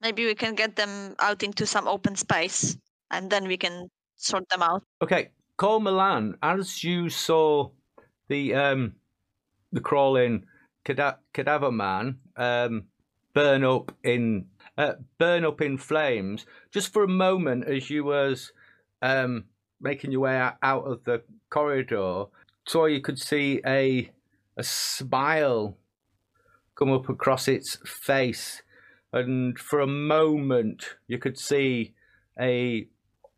[0.01, 2.77] Maybe we can get them out into some open space,
[3.11, 4.83] and then we can sort them out.
[5.01, 7.69] Okay, Cole Milan, as you saw
[8.27, 8.95] the um
[9.71, 10.45] the crawling
[10.83, 12.83] cada- cadaver man um
[13.33, 14.45] burn up in
[14.77, 18.51] uh, burn up in flames just for a moment as you was
[19.01, 19.45] um,
[19.81, 22.25] making your way out, of the corridor.
[22.67, 24.11] So you could see a
[24.57, 25.77] a smile
[26.75, 28.61] come up across its face,
[29.13, 31.93] and for a moment you could see
[32.39, 32.87] a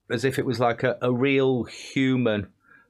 [0.10, 2.48] as if it was like a, a real human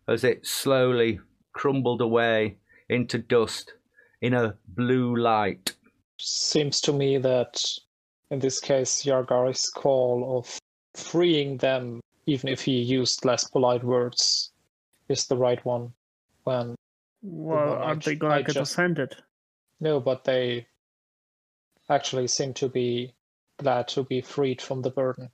[0.08, 1.20] as it slowly
[1.54, 2.58] crumbled away
[2.89, 3.74] into dust
[4.22, 5.74] in a blue light.
[6.18, 7.63] Seems to me that
[8.34, 10.60] in this case, Yargar's call of
[10.96, 14.52] freeing them, even if he used less polite words,
[15.10, 15.94] is the right one.
[16.44, 16.76] When
[17.22, 19.16] Well, Well, aren't they ju- gonna I get just- offended?
[19.80, 20.68] no, but they
[21.90, 23.14] actually seem to be
[23.58, 25.30] glad to be freed from the burden,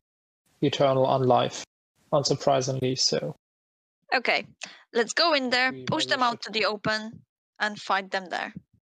[0.61, 1.63] eternal unlife.
[2.11, 3.35] Unsurprisingly so.
[4.13, 4.45] Okay,
[4.93, 7.23] let's go in there, We push them out should- to the open,
[7.59, 8.53] and fight them there.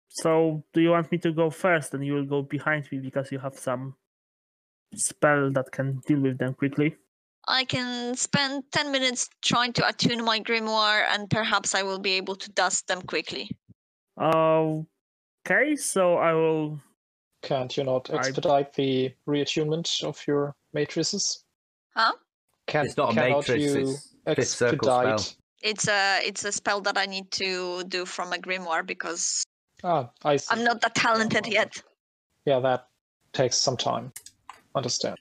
[0.09, 3.31] So, do you want me to go first, and you will go behind me because
[3.31, 3.95] you have some
[4.95, 6.97] spell that can deal with them quickly?
[7.47, 12.11] I can spend 10 minutes trying to attune my grimoire, and perhaps I will be
[12.13, 13.49] able to dust them quickly.
[14.17, 16.79] Okay, so I will.
[17.41, 21.43] Can't you not I- expedite the reattunement of your matrices?
[21.95, 22.13] Huh?
[22.67, 23.95] Can, It's not a cannot matrix, you
[24.27, 25.13] it's fifth circle spell.
[25.13, 25.35] expedite?
[25.63, 29.43] It's a it's a spell that I need to do from a grimoire because
[29.83, 30.47] Ah, I see.
[30.51, 31.53] I'm not that talented well.
[31.53, 31.81] yet.
[32.45, 32.87] Yeah, that
[33.33, 34.13] takes some time.
[34.75, 35.17] Understand.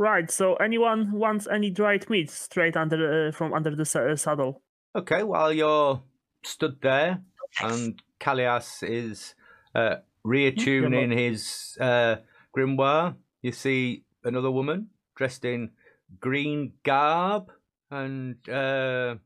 [0.00, 0.30] Right.
[0.30, 4.62] So, anyone wants any dried meat straight under uh, from under the uh, saddle?
[4.96, 6.02] Okay, while you're
[6.42, 7.20] stood there
[7.60, 9.34] and Callias is
[9.74, 12.16] uh, reattuning his uh,
[12.56, 15.72] grimoire, you see another woman dressed in
[16.18, 17.50] green garb,
[17.90, 19.16] and uh,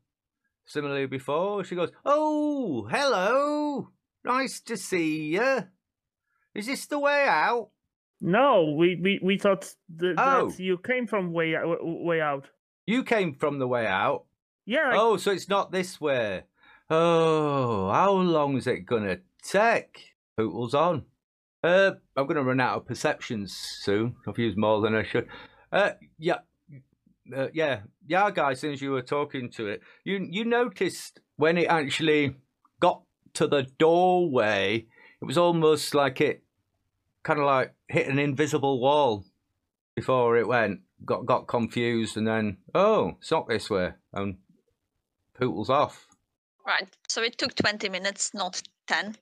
[0.66, 3.90] similarly before, she goes, "Oh, hello,
[4.24, 5.68] nice to see you.
[6.52, 7.70] Is this the way out?"
[8.20, 10.48] No, we we, we thought th- Oh.
[10.50, 12.46] that you came from way way out.
[12.86, 14.24] You came from the way out.
[14.66, 14.92] Yeah.
[14.94, 16.44] Oh, so it's not this way.
[16.90, 20.14] Oh, how long is it gonna take?
[20.36, 21.04] Pootle's on.
[21.62, 24.16] Uh, I'm gonna run out of perceptions soon.
[24.28, 25.26] I've used more than I should.
[25.72, 26.38] Uh, yeah,
[27.36, 28.60] uh, yeah, yeah, guys.
[28.60, 32.36] Since you were talking to it, you you noticed when it actually
[32.80, 33.02] got
[33.34, 34.86] to the doorway,
[35.20, 36.43] it was almost like it
[37.24, 39.24] kind of like hit an invisible wall
[39.96, 40.80] before it went.
[41.04, 44.36] Got got confused and then oh, it's not this way and
[45.38, 46.06] pootles off.
[46.66, 46.88] Right.
[47.08, 49.16] So it took 20 minutes, not 10.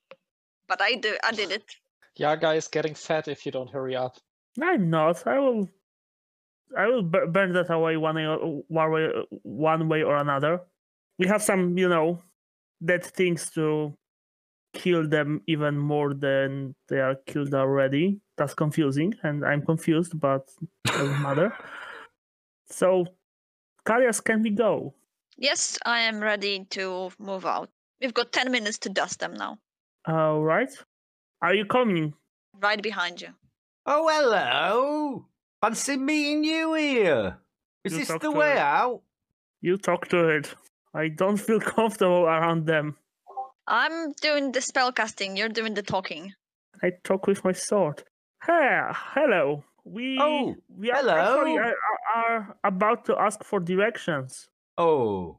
[0.68, 1.64] But I do I did it.
[2.16, 4.16] Yaga is getting fat if you don't hurry up.
[4.60, 5.26] I'm not.
[5.26, 5.68] I will.
[6.76, 8.24] I will bu- burn that away one way,
[8.68, 9.08] one way,
[9.42, 10.60] one way or another.
[11.18, 12.22] We have some, you know,
[12.84, 13.94] dead things to
[14.72, 18.20] kill them even more than they are killed already.
[18.36, 20.48] That's confusing, and I'm confused, but
[20.84, 21.54] doesn't matter.
[22.66, 23.04] So,
[23.84, 24.94] Kalias, can we go?
[25.36, 27.68] Yes, I am ready to move out.
[28.00, 29.58] We've got 10 minutes to dust them now.
[30.06, 30.70] All right.
[31.42, 32.14] Are you coming?
[32.60, 33.28] Right behind you.
[33.84, 35.26] Oh, hello!
[35.60, 37.36] Fancy meeting you here.
[37.84, 38.58] Is You this the way her.
[38.58, 39.02] out?
[39.60, 40.54] You talk to it.
[40.94, 42.96] I don't feel comfortable around them.
[43.66, 46.34] I'm doing the spell casting, you're doing the talking.
[46.82, 48.02] I talk with my sword.
[48.44, 49.64] Hey, hello.
[49.84, 51.14] We Oh, we are hello.
[51.14, 51.76] actually are, are-
[52.14, 54.48] are about to ask for directions.
[54.78, 55.38] Oh,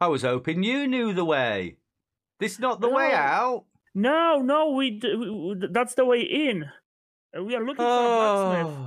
[0.00, 1.76] I was hoping you knew the way.
[2.40, 3.64] This not the way out.
[3.94, 6.64] No, no, we, we we- that's the way in.
[7.36, 8.78] Uh, We are looking for a blacksmith.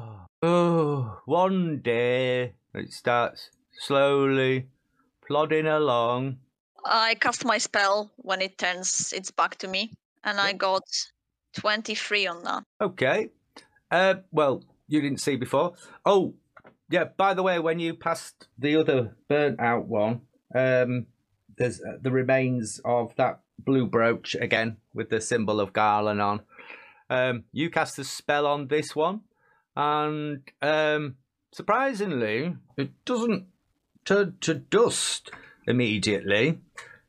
[0.43, 4.67] Oh, one day it starts slowly
[5.27, 6.37] plodding along.
[6.85, 10.83] I cast my spell when it turns its back to me, and I got
[11.55, 12.63] 23 on that.
[12.81, 13.29] Okay.
[13.89, 15.73] Uh, well, you didn't see before.
[16.05, 16.35] Oh,
[16.89, 17.05] yeah.
[17.17, 20.21] By the way, when you passed the other burnt out one,
[20.55, 21.07] um,
[21.57, 26.41] there's uh, the remains of that blue brooch again with the symbol of Garlen on.
[27.09, 29.21] Um, you cast a spell on this one,
[29.75, 31.15] and um,
[31.51, 33.47] surprisingly, it doesn't
[34.05, 35.31] turn to dust
[35.67, 36.59] immediately.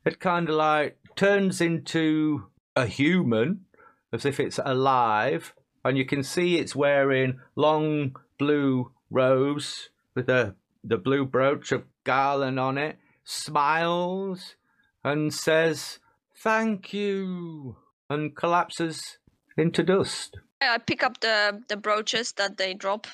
[0.05, 3.67] It kind of like turns into a human,
[4.13, 10.55] as if it's alive, and you can see it's wearing long blue robes with the
[10.85, 12.99] the blue brooch of Garlen on it.
[13.25, 14.57] Smiles
[15.05, 15.99] and says,
[16.37, 17.77] "Thank you,"
[18.11, 19.19] and collapses
[19.57, 20.39] into dust.
[20.61, 23.07] I pick up the, the brooches that they drop,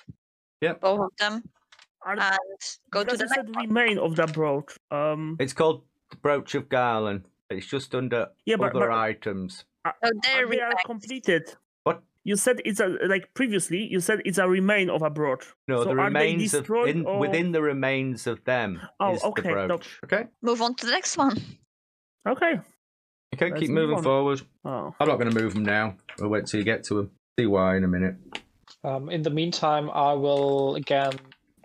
[0.61, 0.81] Yep.
[0.81, 1.43] both of them,
[2.07, 2.21] and
[2.91, 4.77] go to does the it next said remain of that brooch?
[4.91, 7.25] Um, It's called the brooch of Garlen.
[7.51, 9.65] It's just under yeah, but, other but items.
[9.87, 11.55] So there are are completed.
[11.85, 13.85] What You said it's a like previously.
[13.91, 15.47] You said it's a remain of a brooch.
[15.67, 18.81] No, So the are they remains of destroyed in, or- within the remains of them
[19.01, 19.99] Oh, is okay, the no- brooch.
[20.05, 21.41] Okay, Move on to the next one.
[22.29, 22.61] Okay.
[23.35, 24.03] okay, Let's keep moving on.
[24.03, 24.43] forward.
[24.65, 24.95] Oh.
[25.01, 25.97] I'm not going to move them now.
[26.19, 27.11] We'll wait till you get to them.
[27.39, 28.17] See why in a minute.
[28.85, 31.13] Um, in the meantime, I will again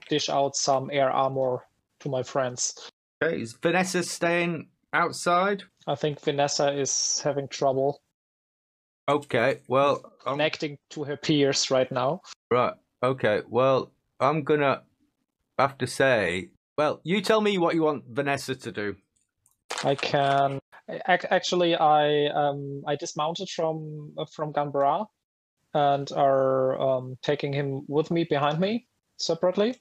[0.09, 1.65] dish out some air armor
[1.99, 2.91] to my friends.
[3.23, 5.63] Okay, is Vanessa staying outside?
[5.87, 8.01] I think Vanessa is having trouble
[9.09, 12.21] Okay, well, I'm, connecting to her peers right now.
[12.49, 12.73] right.
[13.03, 14.83] Okay, well, I'm gonna
[15.59, 18.95] have to say, well, you tell me what you want Vanessa to do.
[19.83, 20.59] I can
[21.05, 25.05] actually I um I dismounted from uh, from Gambara
[25.73, 28.87] and are um, taking him with me behind me
[29.17, 29.75] separately.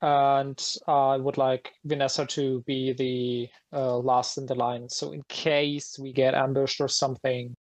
[0.00, 4.88] And I would like Vanessa to be the uh, last in the line.
[4.88, 7.54] So in case we get ambushed or something,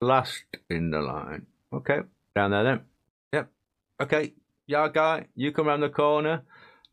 [0.00, 1.46] Last in the line.
[1.72, 2.00] Okay,
[2.34, 2.80] down there then.
[3.32, 3.48] Yep.
[4.02, 4.34] Okay,
[4.66, 6.42] yeah, guy, you come around the corner,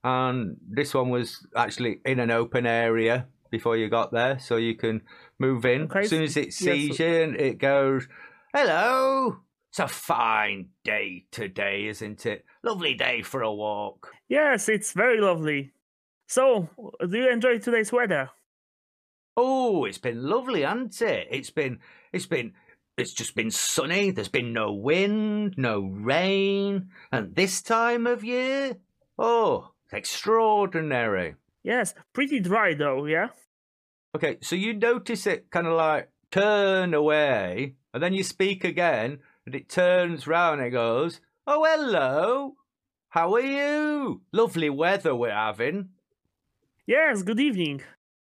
[0.03, 4.75] and this one was actually in an open area before you got there, so you
[4.75, 5.01] can
[5.37, 5.83] move in.
[5.83, 6.55] Okay, As soon as it yes.
[6.55, 8.07] sees you, and it goes,
[8.53, 12.45] "Hello." It's a fine day today, isn't it?
[12.63, 14.13] Lovely day for a walk.
[14.33, 15.73] Yes, it's very lovely.
[16.27, 16.67] So,
[17.07, 18.31] do you enjoy today's weather?
[19.37, 21.27] Oh, it's been lovely, hasn't it?
[21.29, 21.77] It's been,
[22.11, 22.53] it's been,
[22.97, 24.09] it's just been sunny.
[24.09, 28.77] There's been no wind, no rain, and this time of year,
[29.19, 31.35] oh, it's extraordinary.
[31.61, 33.27] Yes, pretty dry though, yeah?
[34.15, 39.19] Okay, so you notice it kind of like turn away, and then you speak again,
[39.45, 42.55] and it turns round and it goes, "Oh, hello,
[43.13, 44.21] how are you?
[44.31, 45.89] Lovely weather we're having."
[46.87, 47.81] Yes, good evening.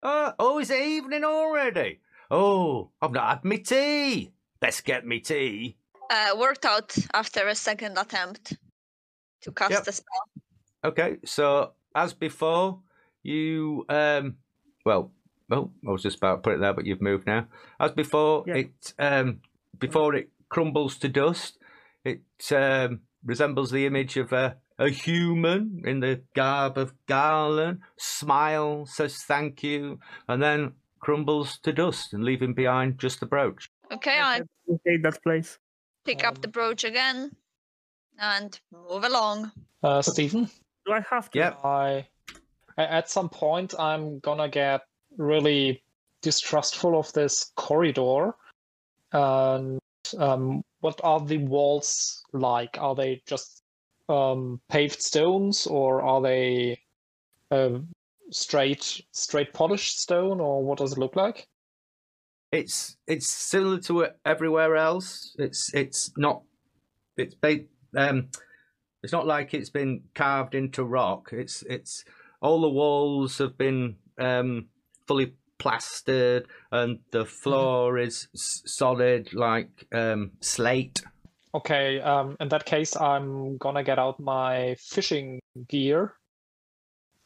[0.02, 2.00] Uh, oh, it's evening already?
[2.32, 4.32] Oh, I've not had my tea.
[4.60, 5.78] Best get me tea.
[6.10, 8.58] Uh, worked out after a second attempt
[9.42, 9.84] to cast Yep.
[9.84, 10.24] the spell.
[10.84, 12.82] Okay, so as before,
[13.22, 14.38] you um,
[14.86, 15.12] well,
[15.50, 17.48] well, I was just about to put it there, but you've moved now.
[17.80, 18.56] As before, Yeah.
[18.56, 19.42] it um,
[19.78, 21.60] before it crumbles to dust,
[22.04, 27.80] it um resembles the image of a a human in the garb of Garlen.
[27.98, 33.70] Smiles, says thank you, and then crumbles to dust and leaving behind just the brooch.
[33.92, 34.42] Okay, Yes, I
[34.74, 35.58] appreciate that place.
[36.06, 37.32] pick up the brooch again
[38.20, 39.52] and move along.
[39.84, 40.50] uh, Stephen,
[40.86, 41.40] Do I have to?
[41.40, 41.60] Yep.
[41.66, 42.08] I,
[42.78, 44.82] at some point I'm gonna get
[45.18, 45.84] really
[46.22, 48.34] distrustful of this corridor.
[49.12, 49.80] And
[50.18, 52.78] um, what are the walls like?
[52.80, 53.63] Are they just
[54.14, 56.80] um, paved stones, or are they
[57.52, 57.80] uh,
[58.32, 61.48] straight straight polished stone, or what does it look like?
[62.52, 65.36] It's it's similar to everywhere else.
[65.40, 66.44] It's it's not
[67.18, 68.30] it's ba- um
[69.02, 71.30] it's not like it's been carved into rock.
[71.32, 72.06] It's it's
[72.42, 74.68] all the walls have been um
[75.08, 81.02] fully plastered and the floor is solid like um slate.
[81.56, 86.16] Okay, um, in that case, I'm gonna get out my fishing gear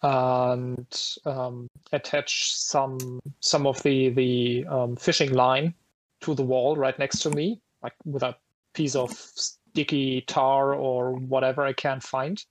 [0.02, 0.88] and
[1.26, 5.74] um, attach some some of the the um, fishing line
[6.22, 8.36] to the wall right next to me, like with a
[8.74, 12.44] piece of sticky tar or whatever I can find,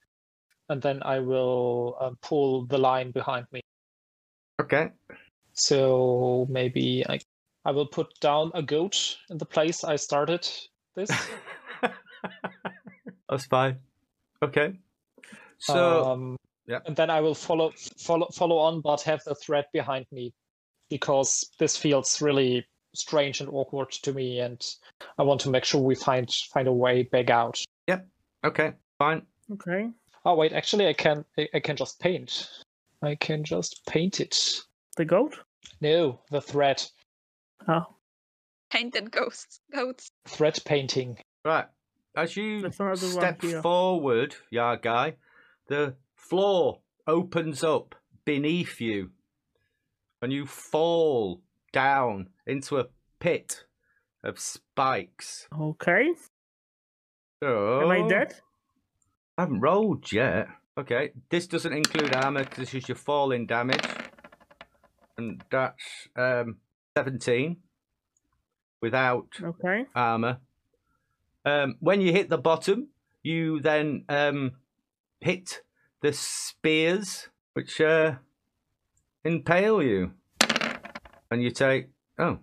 [0.71, 3.61] and then I will uh, pull the line behind me.
[4.61, 4.89] Okay.
[5.53, 7.19] So maybe I
[7.67, 10.49] I will put down a goat in the place I started
[10.95, 11.11] this.
[13.29, 13.79] That's fine.
[14.43, 14.75] Okay.
[15.59, 16.37] So um,
[16.67, 16.81] yeah.
[16.87, 20.33] and then I will follow follow follow on, but have the thread behind me
[20.91, 24.65] because this feels really strange and awkward to me, and
[25.19, 27.63] I want to make sure we find find a way back out.
[27.89, 28.01] Yeah.
[28.45, 29.23] Okay, fine.
[29.53, 29.91] Okay.
[30.25, 32.49] Oh wait, actually, I can I, I can just paint.
[33.03, 34.37] I can just paint it.
[34.97, 35.39] The goat?
[35.81, 36.83] No, the thread
[37.69, 37.85] Oh,
[38.71, 40.11] Painted ghosts, goats.
[40.27, 41.19] thread painting.
[41.45, 41.67] Right.
[42.17, 45.17] As you There's another one step forward, yeah, guy,
[45.69, 47.95] the floor opens up
[48.25, 49.11] beneath you,
[50.23, 51.43] and you fall
[51.73, 52.87] down into a
[53.21, 53.65] pit
[54.25, 55.47] of spikes.
[55.61, 56.15] okay.
[57.43, 58.35] Oh, Am I dead?
[59.37, 60.49] I haven't rolled yet.
[60.79, 63.85] Okay, this doesn't include armor because this is your falling damage,
[65.19, 66.57] and that's um,
[66.97, 67.59] seventeen
[68.81, 69.85] without Okay.
[69.95, 70.39] armor.
[71.47, 72.89] Um, when you hit the bottom,
[73.23, 74.53] you then um,
[75.21, 75.63] hit
[76.03, 78.17] the spears, which uh,
[79.25, 80.13] impale you,
[81.31, 81.89] and you take
[82.19, 82.41] oh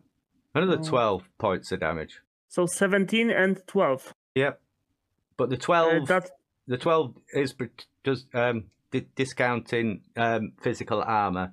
[0.55, 0.83] another Oh.
[0.83, 2.21] twelve points of damage.
[2.47, 4.13] So 17 and 12.
[4.35, 4.61] Yep.
[5.37, 6.29] But the Uh, 12, that
[6.67, 7.55] the 12 is
[8.03, 11.51] does um di- discounting um physical armor.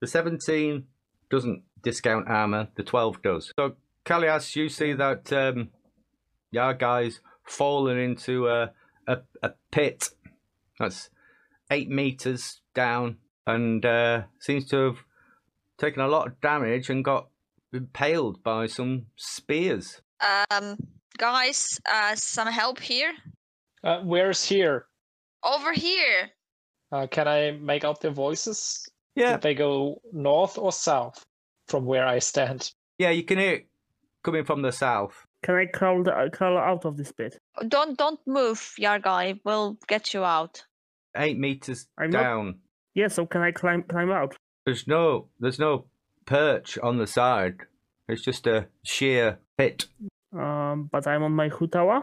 [0.00, 0.86] The 17
[1.30, 2.68] doesn't discount armor.
[2.76, 3.52] The 12 does.
[3.58, 5.70] So Kalias, you see that um
[6.50, 8.72] your guy's fallen into a
[9.06, 10.08] a, a pit
[10.78, 11.10] that's
[11.70, 13.16] eight meters down
[13.46, 14.96] and uh, seems to have
[15.78, 17.28] taken a lot of damage and got
[17.72, 20.00] impaled by some spears.
[20.50, 20.76] Um,
[21.18, 23.12] guys, uh, some help here.
[23.84, 24.86] Uh, where's here?
[25.44, 26.30] Over here.
[26.90, 28.88] Uh, can I make out their voices?
[29.14, 31.24] Yeah, Did they go north or south
[31.68, 32.72] from where I stand?
[32.98, 33.66] yeah, you can hear it
[34.24, 35.25] coming from the south.
[35.46, 37.38] Can I crawl, the, crawl out of this pit?
[37.68, 39.38] Don't don't move, Yargai.
[39.44, 40.64] We'll get you out.
[41.16, 42.58] eight meters I'm not- down.
[42.94, 44.34] Yeah, so can I climb climb out?
[44.64, 45.84] There's no there's no
[46.24, 47.58] perch on the side.
[48.08, 49.86] It's just a sheer pit.
[50.36, 52.02] Um, but I'm on my Huttawa.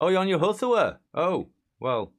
[0.00, 0.96] Oh, you're on your Huttawa.
[1.14, 1.46] Oh,
[1.78, 2.10] well,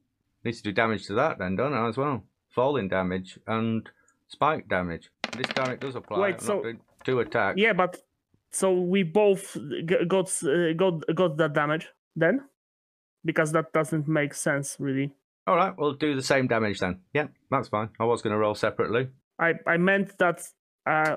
[0.42, 2.24] needs to do damage to that then, don't I, as well?
[2.48, 3.86] Falling damage and
[4.28, 5.10] spike damage.
[5.36, 6.18] This damage does apply.
[6.18, 7.58] Wait, I'm so- not doing two attacks.
[7.58, 7.98] Yeah, but
[8.52, 9.56] so we both
[10.06, 12.40] got uh, got got that damage then,
[13.24, 15.14] because that doesn't make sense really.
[15.46, 17.00] All right, we'll do the same damage then.
[17.12, 17.90] Yeah, that's fine.
[17.98, 19.08] I was going to roll separately.
[19.38, 20.42] I I meant that
[20.86, 21.16] uh,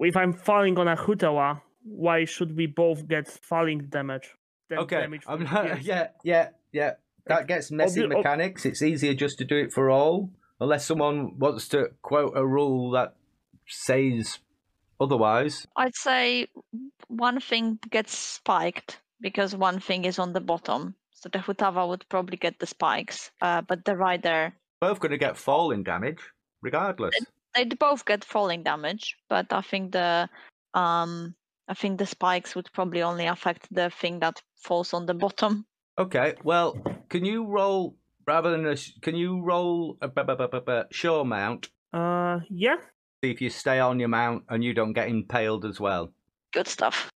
[0.00, 4.34] if I'm falling on a Huttawa, why should we both get falling damage?
[4.68, 6.92] Then okay, damage I'm not, yeah, yeah, yeah.
[7.26, 8.64] That gets messy obvi- ob- mechanics.
[8.64, 10.30] It's easier just to do it for all,
[10.60, 13.16] unless someone wants to quote a rule that
[13.66, 14.38] says
[15.00, 15.66] otherwise.
[15.76, 16.48] I'd say
[17.08, 20.94] one thing gets spiked because one thing is on the bottom.
[21.12, 25.18] So the Huttawa would probably get the spikes, uh, but the rider Both going to
[25.18, 26.20] get falling damage,
[26.62, 27.14] regardless.
[27.54, 29.16] they'd both get falling damage.
[29.28, 30.28] But I think the
[30.74, 31.34] um
[31.68, 35.64] I think the spikes would probably only affect the thing that falls on the bottom.
[35.98, 36.76] Okay, well,
[37.08, 38.76] can you roll rather than a?
[39.00, 41.70] Can you roll a b- b- b- b- b- sure mount?
[41.92, 42.76] Uh, yeah.
[43.26, 46.12] See if you stay on your mount and you don't get impaled as well.
[46.52, 47.10] Good stuff.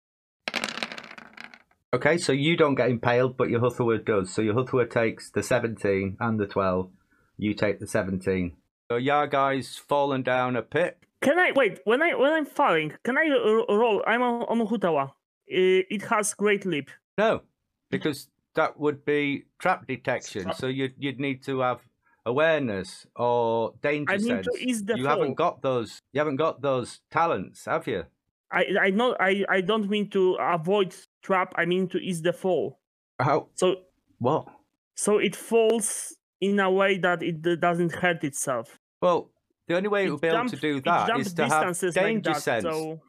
[1.94, 4.34] Okay, so you don't get impaled, but your Huttawa does.
[4.34, 6.90] So your Huttawa takes the 17 and the 12.
[7.38, 8.56] You take the 17.
[8.90, 10.98] So your guy's fallen down a pit.
[11.22, 12.92] Can I wait when I when I'm falling?
[13.04, 14.02] Can I r- roll?
[14.04, 15.10] I'm on, on Huttawa.
[15.10, 15.12] Uh,
[15.48, 16.90] It has great leap.
[17.18, 17.42] No,
[17.88, 20.52] because that would be trap detection.
[20.54, 21.78] So you'd you'd need to have
[22.26, 24.48] awareness or danger I mean sense.
[24.60, 25.06] you fall.
[25.06, 26.00] haven't got those.
[26.12, 28.04] You haven't got those talents, have you?
[28.52, 31.54] I I not I I don't mean to avoid trap.
[31.56, 32.80] I mean to ease the fall.
[33.20, 33.48] How?
[33.54, 33.76] So
[34.18, 34.46] What?
[34.94, 38.78] so it falls in a way that it doesn't hurt itself.
[39.00, 39.30] Well,
[39.68, 42.30] the only way it It will be able to do that is to have danger
[42.30, 42.64] like that, sense.
[42.64, 43.00] So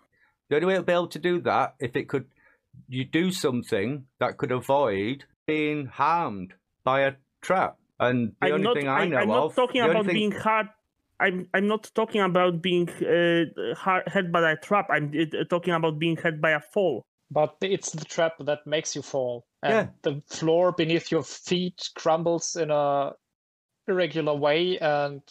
[0.49, 2.27] The only way it'll be able to do that if it could,
[2.87, 6.53] you do something that could avoid being harmed
[6.83, 7.77] by a trap.
[8.01, 8.75] And the I'm only not.
[8.75, 10.67] thing I I, know am of, not talking about thing- being hard.
[11.19, 14.87] I'm I'm not talking about being uh, hard, hit by a trap.
[14.89, 17.05] I'm uh, talking about being hit by a fall.
[17.29, 19.45] But it's the trap that makes you fall.
[19.63, 19.87] And Yeah.
[20.01, 23.13] the floor beneath your feet crumbles in a
[23.87, 25.21] irregular way and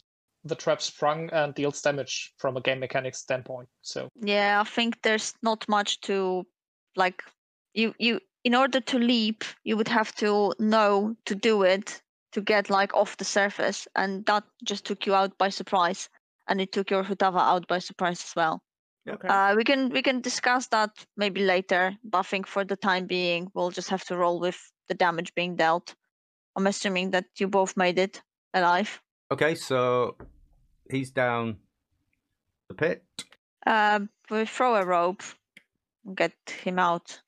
[0.44, 3.68] the trap sprung and deals damage from a game mechanics standpoint.
[3.82, 6.46] So Yeah, I think there's not much to
[6.96, 7.22] like
[7.74, 12.00] you you in order to leap, you would have to know to do it
[12.32, 16.08] to get like off the surface and that just took you out by surprise
[16.48, 18.62] and it took your Huttawa out by surprise as well.
[19.08, 19.28] Okay.
[19.28, 23.06] Uh, we can we can discuss that maybe later, but I think for the time
[23.06, 24.58] being we'll just have to roll with
[24.88, 25.94] the damage being dealt.
[26.56, 28.22] I'm assuming that you both made it
[28.52, 29.00] alive.
[29.32, 30.16] Okay, so
[30.90, 31.56] he's down
[32.68, 33.04] the pit.
[33.66, 34.00] Uh,
[34.30, 35.22] we throw a rope,
[36.14, 37.20] get him out.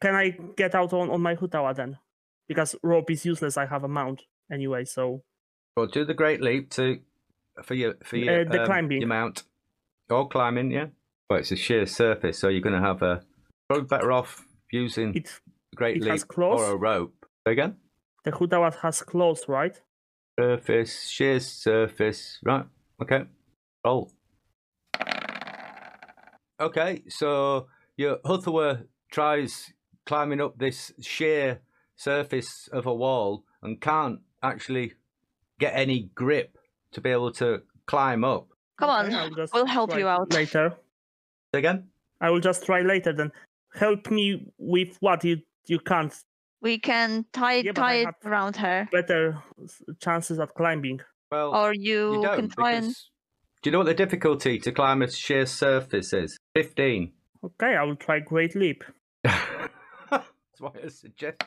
[0.00, 1.98] Can I get out on, on my Huttawa then?
[2.48, 3.56] Because rope is useless.
[3.56, 4.84] I have a mount anyway.
[4.84, 5.22] So
[5.76, 7.00] Well, do the great leap to
[7.62, 9.00] for your for your, Uh, the um, climbing.
[9.00, 9.44] your mount.
[10.10, 10.86] Or climbing, yeah.
[11.28, 13.22] Well, it's a sheer surface, so you're going to have a
[13.68, 15.28] probably better off using it
[15.76, 17.26] great it leap or a rope.
[17.46, 17.76] Say Again,
[18.24, 19.78] the Huttawa has claws, right?
[20.40, 22.38] surface, sheer surface.
[22.42, 22.64] Right.
[23.02, 23.24] Okay.
[23.84, 24.10] Roll.
[26.60, 29.72] Okay, so your Huttawa tries
[30.06, 31.60] climbing up this sheer
[31.98, 34.94] surface of a wall and can't actually
[35.58, 36.56] get any grip
[36.92, 38.48] to be able to climb up.
[38.78, 40.32] Come on, Okay, we'll help you out.
[40.32, 40.72] later.
[41.52, 41.88] Say Again?
[42.20, 43.32] I will just try later then.
[43.74, 46.14] Help me with what you you can't.
[46.62, 49.42] We can tie Yeah, tie it around her, Better
[50.00, 51.00] chances of climbing.
[51.30, 52.94] Well, or you you, don't can try and.
[53.62, 56.38] Do you know what the difficulty to climb a sheer surface is?
[56.54, 57.12] 15.
[57.44, 58.84] Okay, I will try great leap.
[59.24, 61.42] That's why I suggest.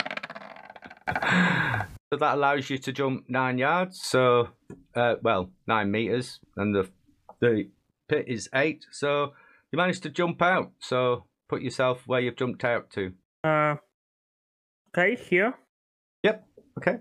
[1.07, 4.01] So that allows you to jump nine yards.
[4.01, 4.49] So,
[4.95, 6.89] uh, well, nine meters, and the
[7.39, 7.69] the
[8.07, 8.85] pit is eight.
[8.91, 9.33] So
[9.71, 10.71] you managed to jump out.
[10.79, 13.13] So put yourself where you've jumped out to.
[13.43, 13.75] Uh,
[14.89, 15.53] okay, here.
[16.23, 16.45] Yep.
[16.77, 16.97] Okay.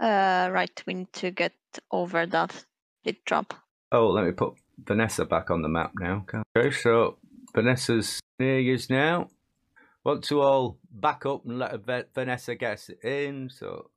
[0.00, 1.52] Uh, right, we need to get
[1.90, 2.64] over that
[3.04, 3.54] pit drop.
[3.92, 6.24] Oh, let me put Vanessa back on the map now.
[6.56, 7.18] Okay, so
[7.54, 9.28] Vanessa's near you now.
[10.04, 13.48] Want to all back up and let Vanessa get in.
[13.48, 13.90] So,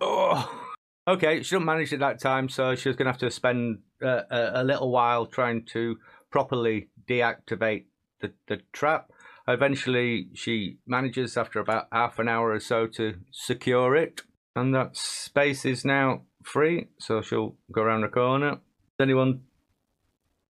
[0.00, 0.68] oh,
[1.08, 3.80] okay, she didn't manage it that time, so she was going to have to spend
[4.00, 5.96] uh, a, a little while trying to
[6.30, 7.86] properly deactivate
[8.20, 9.10] the, the trap.
[9.48, 14.22] Eventually, she manages after about half an hour or so to secure it,
[14.54, 16.86] and that space is now free.
[16.98, 18.50] So she'll go around the corner.
[18.50, 18.60] Has
[19.00, 19.42] anyone?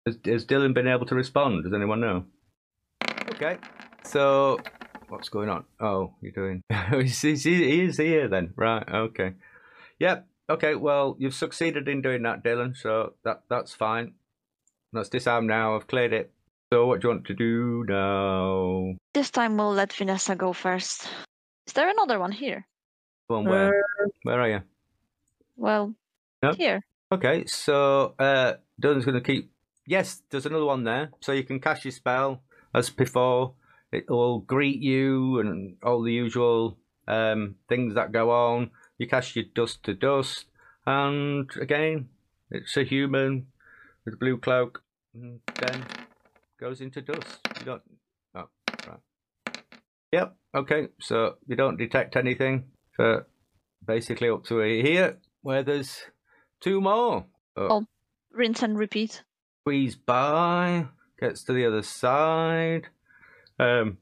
[0.06, 1.64] Has, has Dylan been able to respond?
[1.64, 2.26] Does anyone know?
[3.42, 3.58] Okay.
[4.04, 4.60] So
[5.08, 5.64] what's going on?
[5.80, 6.62] Oh, you're doing.
[6.92, 8.84] he's, he's, he is here then, right?
[8.86, 9.32] Okay.
[10.00, 10.28] Yep.
[10.50, 10.76] Okay.
[10.76, 12.76] Well, you've succeeded in doing that, Dylan.
[12.76, 14.16] So that that's fine.
[14.92, 15.78] That's disarmed now.
[15.78, 16.34] I've cleared it.
[16.74, 18.96] So what do you want to do now?
[19.14, 21.08] This time we'll let Vanessa go first.
[21.66, 22.68] Is there another one here?
[23.30, 23.86] Go on, where?
[24.24, 24.62] Where are you?
[25.56, 25.94] Well,
[26.44, 26.52] No.
[26.52, 26.82] here.
[27.12, 29.50] Okay, so uh, Dylan's going to keep.
[29.88, 33.54] Yes, there's another one there, so you can cast your spell as before.
[33.92, 38.72] It will greet you and all the usual um, things that go on.
[38.98, 40.46] You cast your dust to dust,
[40.86, 42.10] and again,
[42.52, 43.48] it's a human
[44.06, 45.86] with a blue cloak, and then
[46.60, 47.40] goes into dust.
[47.60, 47.82] You don't.
[48.36, 48.50] Oh,
[48.88, 49.58] right.
[50.12, 50.36] Yep.
[50.56, 52.66] Okay, so you don't detect anything.
[52.98, 53.24] So
[53.86, 56.02] basically, up to here, where there's
[56.62, 57.26] two more.
[57.56, 57.86] Oh.
[58.32, 59.24] Rinse and repeat.
[59.64, 60.86] squeeze by,
[61.20, 62.88] gets to the other side.
[63.60, 63.98] Um,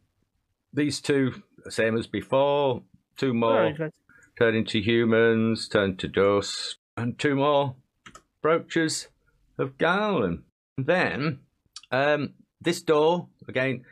[0.73, 2.83] these two, same as before.
[3.17, 3.75] Two more
[4.37, 7.75] turn into humans, turn to dust, and two more
[8.41, 9.07] brooches
[9.57, 10.43] of Garlen.
[10.77, 11.39] Then,
[11.91, 13.83] um, this door again,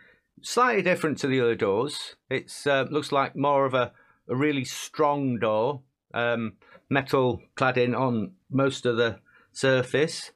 [0.42, 2.16] slightly different to the other doors.
[2.30, 3.92] It's uh, looks like more of a,
[4.30, 5.82] a really strong door,
[6.14, 6.54] um,
[6.90, 9.20] metal cladding on most of the
[9.52, 10.32] surface.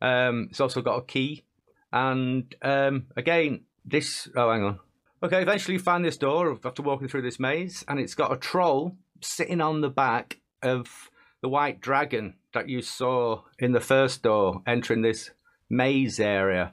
[0.00, 1.44] Um, it's also got a key,
[1.92, 4.28] and um, again, this.
[4.36, 4.78] Oh, hang on.
[5.22, 8.36] Okay, eventually you find this door after walking through this maze, and it's got a
[8.36, 11.10] troll sitting on the back of
[11.42, 15.30] the white dragon that you saw in the first door entering this
[15.68, 16.72] maze area.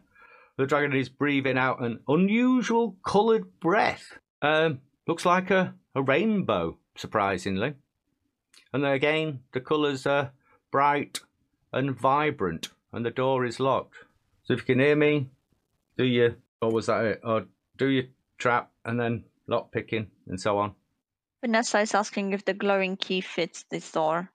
[0.58, 4.18] The dragon is breathing out an unusual coloured breath.
[4.42, 7.76] Um, looks like a, a rainbow, surprisingly.
[8.74, 10.32] And then again, the colours are
[10.72, 11.20] bright
[11.72, 13.98] and vibrant, and the door is locked.
[14.48, 15.28] So if you can hear me,
[15.98, 17.22] do your, or was that it?
[17.24, 17.46] Or
[17.76, 18.06] do your
[18.38, 20.74] trap and then lock picking and so on.
[21.42, 24.32] Vanessa is asking if the glowing key fits this door.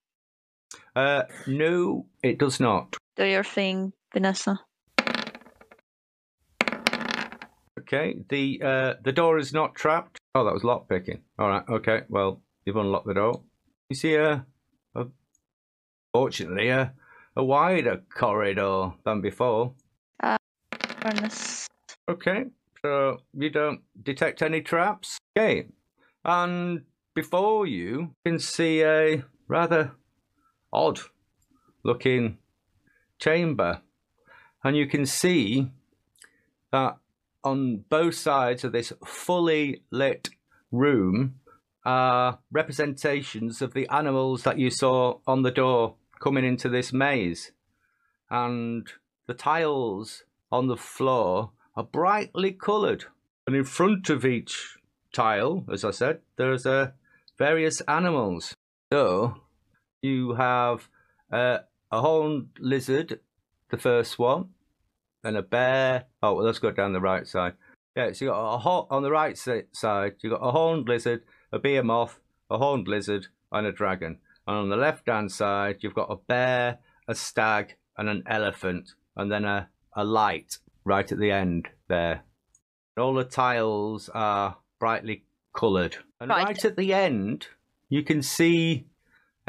[0.95, 2.95] Uh, no, it does not.
[3.17, 4.61] Do your thing, Vanessa.
[7.81, 10.19] Okay, the uh, the door is not trapped.
[10.35, 11.23] Oh, that was lock picking.
[11.39, 11.65] All right.
[11.69, 12.03] Okay.
[12.09, 13.43] Well, you've unlocked the door.
[13.91, 14.47] You see a,
[14.95, 15.07] a
[16.15, 16.93] fortunately a
[17.37, 19.75] a wider corridor than before.
[21.03, 21.69] Furnace.
[22.09, 22.45] Okay,
[22.81, 25.19] so you don't detect any traps.
[25.37, 25.67] Okay,
[26.25, 26.83] and
[27.15, 29.93] before you, you can see a rather
[30.73, 31.01] odd
[31.83, 32.39] looking
[33.19, 33.83] chamber,
[34.63, 35.71] and you can see
[36.71, 36.97] that
[37.43, 40.31] on both sides of this fully lit
[40.71, 41.35] room
[41.85, 47.51] are representations of the animals that you saw on the door coming into this maze.
[48.31, 48.87] And
[49.27, 50.23] the tiles
[50.53, 53.07] on the floor are brightly coloured.
[53.47, 54.77] And in front of each
[55.13, 56.91] tile, as I said, there's uh,
[57.39, 58.55] various animals.
[58.93, 59.39] So
[60.03, 60.89] you have
[61.33, 61.59] uh,
[61.91, 63.21] a horned lizard,
[63.71, 64.51] the first one,
[65.25, 66.05] and a bear.
[66.23, 67.55] Oh, well, let's go down the right side.
[67.97, 70.15] Yeah, so you got a ho- on the right side.
[70.23, 74.19] You got a horned lizard, a behemoth, a horned lizard, and a dragon.
[74.47, 76.79] And on the left hand side, you've got a bear,
[77.09, 82.23] a stag, and an elephant, and then a, a light right at the end there.
[82.97, 85.25] And all the tiles are brightly
[85.55, 85.97] coloured.
[86.21, 86.45] And Right.
[86.47, 87.49] right at the end,
[87.89, 88.87] you can see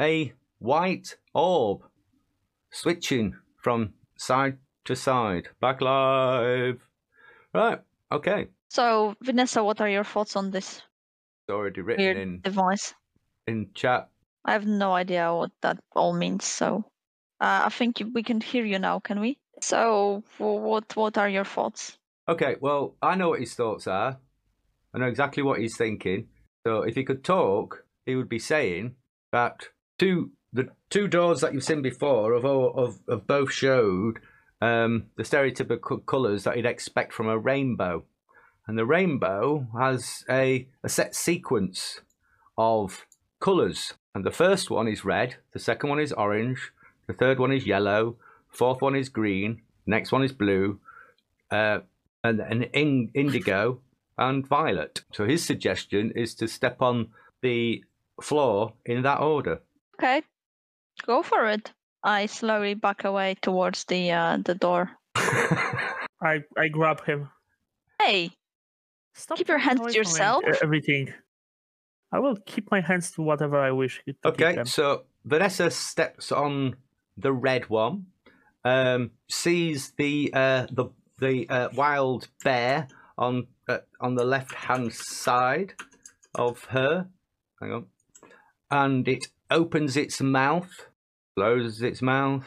[0.00, 1.82] a white orb
[2.70, 5.48] switching from side to side.
[5.60, 6.80] Back live.
[7.52, 7.80] Right.
[8.12, 8.48] Okay.
[8.68, 10.82] So, Vanessa, what are your thoughts on this
[11.46, 12.94] It's already written weird in device?
[13.46, 14.08] in chat.
[14.44, 16.44] I have no idea what that all means.
[16.44, 16.84] So,
[17.40, 19.00] uh, I think we can hear you now.
[19.00, 19.38] Can we?
[19.60, 21.98] So, what what are your thoughts?
[22.28, 22.56] Okay.
[22.60, 24.18] Well, I know what his thoughts are.
[24.94, 26.28] I know exactly what he's thinking.
[26.66, 28.94] So if he could talk, he would be saying
[29.32, 34.20] that two the two doors that you've seen before have all, of, of both showed
[34.62, 38.04] um, the stereotypical colours that you'd expect from a rainbow,
[38.66, 42.00] and the rainbow has a, a set sequence
[42.56, 43.04] of
[43.40, 43.94] colours.
[44.14, 46.70] And the first one is red, the second one is orange,
[47.08, 48.16] the third one is yellow,
[48.54, 50.80] fourth one is green, next one is blue,
[51.50, 51.80] uh,
[52.22, 53.80] and, and in, indigo,
[54.16, 55.02] and violet.
[55.12, 57.08] So his suggestion is to step on
[57.42, 57.84] the
[58.22, 59.60] floor in that order.
[59.98, 60.22] Okay,
[61.06, 61.72] go for it.
[62.02, 64.90] I slowly back away towards the uh, the door.
[65.16, 67.28] I I grab him.
[68.00, 68.30] Hey,
[69.14, 70.42] Stop Keep your hands to yourself.
[70.62, 71.12] Everything.
[72.12, 73.98] I will keep my hands to whatever I wish.
[73.98, 74.66] to keep Okay, them.
[74.66, 76.76] so Vanessa steps on
[77.16, 78.06] the red one,
[78.64, 80.86] um, sees the uh, the
[81.20, 85.74] the uh, wild bear on uh, on the left hand side
[86.34, 87.08] of her.
[87.60, 87.86] Hang on,
[88.70, 90.88] and it opens its mouth,
[91.36, 92.44] closes its mouth,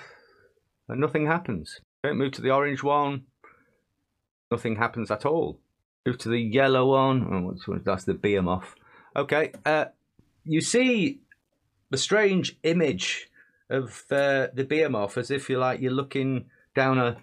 [0.88, 1.80] and nothing happens.
[2.04, 3.24] Don't move to the orange one.
[4.52, 5.60] Nothing happens at all.
[6.06, 7.56] Move to the yellow one.
[7.68, 7.78] Oh?
[7.84, 8.76] That's the behemoth.
[9.16, 9.86] Okay, uh,
[10.46, 11.20] you see
[11.90, 13.30] the strange image
[13.70, 15.82] of uh, the behemoth as if you're like.
[15.82, 16.46] You're looking
[16.76, 17.18] down a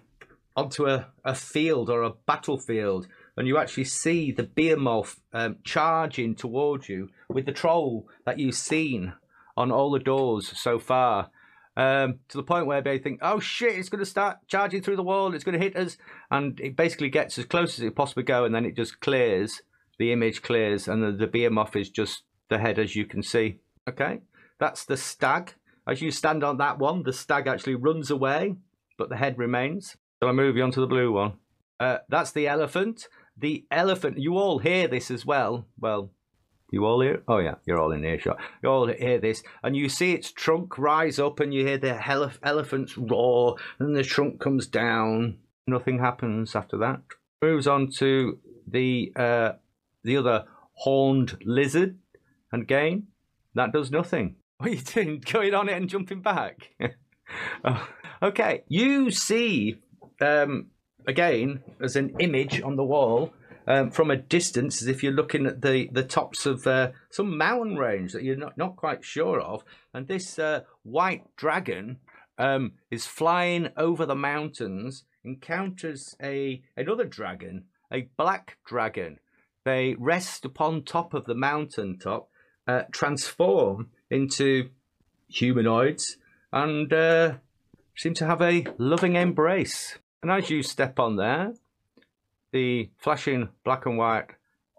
[0.55, 6.33] onto a, a field or a battlefield and you actually see the behemoth um, charging
[6.35, 9.13] towards you with the troll that you've seen
[9.57, 11.29] on all the doors so far.
[11.77, 14.95] Um, to the point where they think oh shit it's going to start charging through
[14.95, 15.33] the wall.
[15.33, 15.97] It's going to hit us.
[16.31, 19.61] And it basically gets as close as it possibly go and then it just clears
[19.97, 23.59] the image clears and the, the behemoth is just the head as you can see.
[23.89, 24.19] Okay?
[24.59, 25.53] That's the stag.
[25.87, 28.55] As you stand on that one, the stag actually runs away,
[28.97, 29.95] but the head remains.
[30.21, 31.33] So I move you on to the blue one.
[31.79, 33.07] Uh, that's the elephant.
[33.37, 35.67] The elephant, you all hear this as well.
[35.79, 36.11] Well,
[36.71, 37.21] you all hear?
[37.27, 38.39] Oh, yeah, you're all in earshot.
[38.63, 39.43] You all hear this.
[39.61, 43.95] And you see its trunk rise up, and you hear the ele- elephant's roar, and
[43.95, 45.37] the trunk comes down.
[45.67, 47.01] Nothing happens after that.
[47.41, 49.53] Moves on to the uh,
[50.03, 51.97] the other horned lizard,
[52.51, 53.07] and again,
[53.53, 54.35] that does nothing.
[54.65, 55.23] What are you doing?
[55.31, 56.71] Going on it and jumping back?
[57.63, 57.89] Oh,
[58.21, 58.63] okay.
[58.67, 59.79] You see,
[60.21, 60.67] um,
[61.07, 63.33] again, as an image on the wall
[63.67, 67.35] um, from a distance, as if you're looking at the, the tops of uh, some
[67.35, 69.63] mountain range that you're not, not quite sure of.
[69.93, 71.97] And this uh, white dragon
[72.37, 79.17] um, is flying over the mountains, encounters a another dragon, a black dragon.
[79.65, 82.29] They rest upon top of the mountain top,
[82.67, 84.69] uh, transform into
[85.27, 86.17] humanoids,
[86.51, 87.33] and uh,
[87.95, 89.99] seem to have a loving embrace.
[90.21, 91.53] And as you step on there,
[92.51, 94.27] the flashing black and white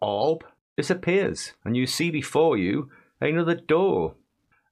[0.00, 0.44] orb
[0.76, 4.14] disappears, and you see before you another door.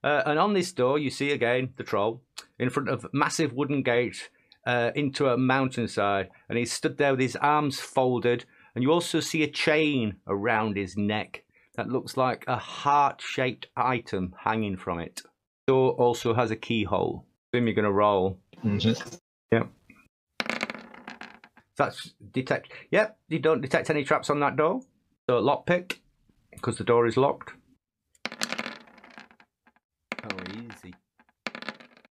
[0.02, 2.22] Uh, and on this door, you see again the troll
[2.58, 4.28] in front of massive wooden gate
[4.66, 8.44] uh, into a mountainside, and he's stood there with his arms folded,
[8.74, 11.43] and you also see a chain around his neck
[11.76, 15.22] that looks like a heart-shaped item hanging from it.
[15.66, 17.26] Door also has a keyhole.
[17.52, 18.38] Assume you're going to roll.
[18.64, 19.20] Is it?
[19.52, 19.68] Yep.
[21.76, 22.70] That's detect.
[22.90, 24.80] Yep, you don't detect any traps on that door.
[25.28, 25.98] So lockpick,
[26.52, 27.52] because the door is locked.
[30.22, 30.94] Oh, easy.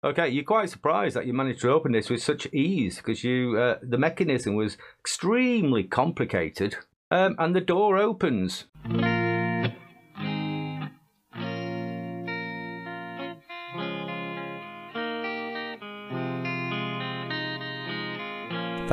[0.03, 3.57] Okay, you're quite surprised that you managed to open this with such ease because you
[3.57, 6.77] uh, the mechanism was extremely complicated,
[7.11, 8.65] um, and the door opens.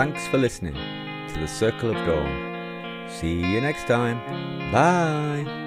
[0.01, 3.07] Thanks for listening to the Circle of Dawn.
[3.07, 4.17] See you next time.
[4.71, 5.60] Bye.